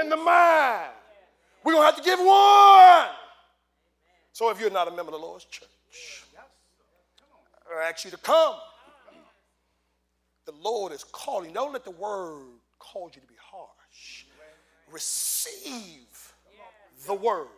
in 0.01 0.09
the 0.09 0.17
mind. 0.17 0.91
We're 1.65 1.73
going 1.73 1.83
to 1.83 1.95
have 1.95 2.03
to 2.03 2.09
give 2.09 2.19
one. 2.19 3.09
So 4.33 4.49
if 4.51 4.61
you're 4.61 4.71
not 4.71 4.89
a 4.89 4.91
member 4.91 5.13
of 5.13 5.21
the 5.21 5.27
Lord's 5.27 5.45
church, 5.45 6.25
I 7.71 7.89
ask 7.89 8.05
you 8.05 8.11
to 8.11 8.17
come. 8.17 8.55
The 10.47 10.53
Lord 10.53 10.93
is 10.93 11.05
calling. 11.05 11.53
Don't 11.53 11.73
let 11.73 11.85
the 11.85 11.91
word 11.91 12.59
cause 12.79 13.13
you 13.15 13.21
to 13.21 13.27
be 13.27 13.35
harsh. 13.41 14.25
Receive 14.91 16.30
the 17.07 17.15
word. 17.15 17.49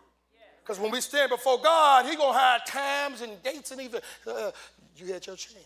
Because 0.62 0.78
when 0.78 0.90
we 0.90 1.01
stand 1.01 1.30
before 1.30 1.59
God, 1.61 2.07
He 2.07 2.16
gonna 2.16 2.38
have 2.38 2.64
times 2.64 3.20
and 3.20 3.43
dates 3.43 3.72
and 3.72 3.80
even 3.80 4.01
uh, 4.26 4.53
you 4.97 5.12
had 5.12 5.26
your 5.26 5.36
chance. 5.36 5.57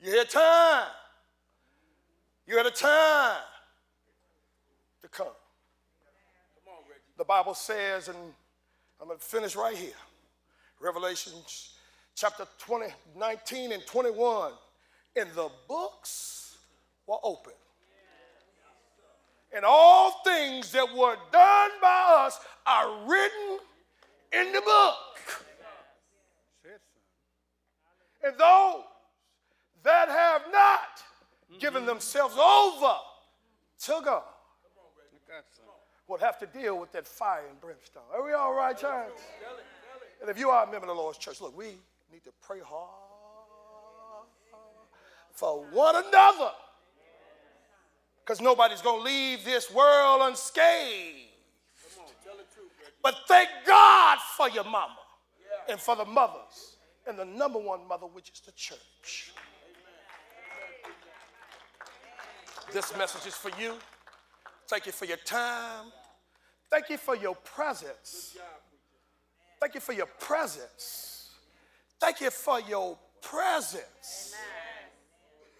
You 0.00 0.18
had 0.18 0.28
time. 0.28 0.86
You 2.46 2.56
had 2.58 2.66
a 2.66 2.70
time 2.70 3.40
to 5.02 5.08
come. 5.08 5.26
The 7.16 7.24
Bible 7.24 7.54
says, 7.54 8.08
and 8.08 8.18
I'm 9.00 9.08
gonna 9.08 9.18
finish 9.18 9.56
right 9.56 9.76
here. 9.76 9.94
Revelations 10.80 11.74
chapter 12.14 12.46
20, 12.58 12.86
19 13.16 13.72
and 13.72 13.86
21. 13.86 14.52
And 15.16 15.30
the 15.34 15.48
books 15.68 16.58
were 17.06 17.18
open 17.22 17.52
and 19.54 19.64
all 19.64 20.20
things 20.24 20.72
that 20.72 20.92
were 20.94 21.16
done 21.32 21.70
by 21.80 22.24
us 22.26 22.40
are 22.66 23.06
written 23.06 23.58
in 24.32 24.52
the 24.52 24.60
book. 24.60 25.44
And 28.24 28.36
those 28.38 28.82
that 29.82 30.08
have 30.08 30.42
not 30.50 31.02
given 31.60 31.86
themselves 31.86 32.36
over 32.36 32.96
to 33.80 34.00
God 34.04 34.22
will 36.08 36.18
have 36.18 36.38
to 36.38 36.46
deal 36.46 36.78
with 36.78 36.90
that 36.92 37.06
fire 37.06 37.44
and 37.48 37.60
brimstone. 37.60 38.02
Are 38.12 38.24
we 38.24 38.32
all 38.32 38.54
right, 38.54 38.76
church? 38.76 39.10
And 40.20 40.30
if 40.30 40.38
you 40.38 40.50
are 40.50 40.66
a 40.66 40.70
member 40.70 40.86
of 40.88 40.96
the 40.96 41.00
Lord's 41.00 41.18
church, 41.18 41.40
look, 41.40 41.56
we 41.56 41.76
need 42.12 42.24
to 42.24 42.32
pray 42.42 42.60
hard 42.64 42.90
for 45.32 45.64
one 45.72 45.96
another 45.96 46.50
because 48.24 48.40
nobody's 48.40 48.80
going 48.80 49.00
to 49.00 49.04
leave 49.04 49.44
this 49.44 49.70
world 49.70 50.22
unscathed. 50.22 51.28
but 53.02 53.16
thank 53.28 53.50
God 53.66 54.18
for 54.36 54.48
your 54.48 54.64
mama 54.64 54.96
and 55.68 55.78
for 55.78 55.94
the 55.94 56.06
mothers 56.06 56.76
and 57.06 57.18
the 57.18 57.24
number 57.24 57.58
one 57.58 57.86
mother, 57.86 58.06
which 58.06 58.30
is 58.30 58.40
the 58.40 58.52
church. 58.52 59.32
This 62.72 62.96
message 62.96 63.26
is 63.26 63.34
for 63.34 63.50
you. 63.60 63.74
Thank 64.68 64.86
you 64.86 64.92
for 64.92 65.04
your 65.04 65.18
time. 65.18 65.92
Thank 66.70 66.88
you 66.88 66.96
for 66.96 67.14
your 67.14 67.34
presence. 67.34 68.36
Thank 69.60 69.74
you 69.74 69.80
for 69.80 69.92
your 69.92 70.06
presence. 70.18 71.30
Thank 72.00 72.22
you 72.22 72.30
for 72.30 72.58
your 72.60 72.98
presence. 73.20 74.34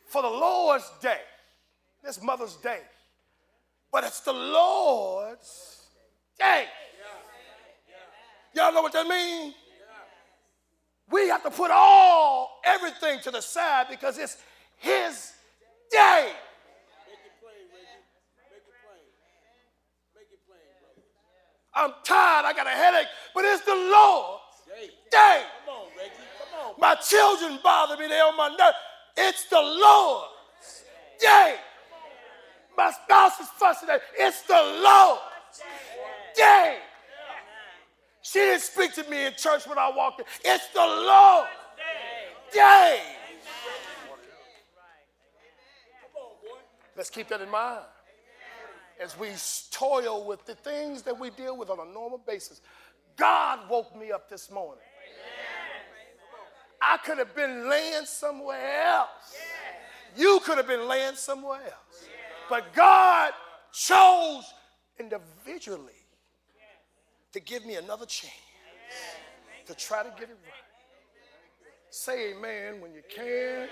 For 0.06 0.22
the 0.22 0.28
Lord's 0.28 0.90
day. 1.02 1.20
This 2.04 2.22
Mother's 2.22 2.56
Day. 2.56 2.80
But 3.90 4.04
it's 4.04 4.20
the 4.20 4.32
Lord's 4.32 5.86
day. 6.38 6.66
Y'all 8.54 8.72
know 8.72 8.82
what 8.82 8.92
that 8.92 9.06
means? 9.06 9.54
We 11.10 11.28
have 11.28 11.42
to 11.44 11.50
put 11.50 11.70
all, 11.70 12.60
everything 12.64 13.20
to 13.20 13.30
the 13.30 13.40
side 13.40 13.86
because 13.88 14.18
it's 14.18 14.36
His 14.78 15.32
day. 15.90 16.32
I'm 21.76 21.90
tired, 22.04 22.44
I 22.44 22.52
got 22.54 22.68
a 22.68 22.70
headache, 22.70 23.08
but 23.34 23.44
it's 23.44 23.64
the 23.64 23.74
Lord's 23.74 24.42
day. 25.10 25.42
My 26.78 26.94
children 26.96 27.58
bother 27.62 27.96
me, 27.96 28.08
they're 28.08 28.24
on 28.24 28.36
my 28.36 28.48
nerves. 28.48 28.76
It's 29.16 29.48
the 29.48 29.60
Lord's 29.60 30.84
day. 31.18 31.56
My 32.76 32.90
spouse 32.90 33.40
is 33.40 33.48
frustrated. 33.48 34.02
It's 34.18 34.42
the 34.42 34.80
Lord. 34.82 35.20
Day. 36.36 36.78
She 38.22 38.40
didn't 38.40 38.62
speak 38.62 38.92
to 38.94 39.08
me 39.08 39.26
in 39.26 39.34
church 39.36 39.66
when 39.66 39.78
I 39.78 39.92
walked 39.94 40.20
in. 40.20 40.26
It's 40.44 40.66
the 40.68 40.80
Lord. 40.80 41.46
Day. 42.52 43.00
Let's 46.96 47.10
keep 47.10 47.28
that 47.28 47.40
in 47.40 47.50
mind 47.50 47.84
as 49.00 49.18
we 49.18 49.28
toil 49.70 50.24
with 50.24 50.44
the 50.46 50.54
things 50.54 51.02
that 51.02 51.18
we 51.18 51.30
deal 51.30 51.56
with 51.56 51.70
on 51.70 51.80
a 51.80 51.92
normal 51.92 52.18
basis. 52.18 52.60
God 53.16 53.68
woke 53.68 53.96
me 53.96 54.12
up 54.12 54.28
this 54.28 54.50
morning. 54.50 54.82
I 56.80 56.98
could 56.98 57.18
have 57.18 57.34
been 57.34 57.68
laying 57.68 58.04
somewhere 58.04 58.84
else. 58.86 59.34
You 60.16 60.40
could 60.44 60.58
have 60.58 60.66
been 60.66 60.86
laying 60.86 61.14
somewhere 61.14 61.60
else. 61.62 62.06
But 62.48 62.72
God 62.74 63.32
chose 63.72 64.44
individually 64.98 65.92
to 67.32 67.40
give 67.40 67.66
me 67.66 67.74
another 67.74 68.06
chance 68.06 68.32
to 69.66 69.74
try 69.74 70.02
to 70.02 70.10
get 70.10 70.28
it 70.30 70.38
right. 70.44 70.64
Say 71.90 72.32
amen 72.32 72.80
when 72.80 72.92
you 72.92 73.02
can. 73.14 73.68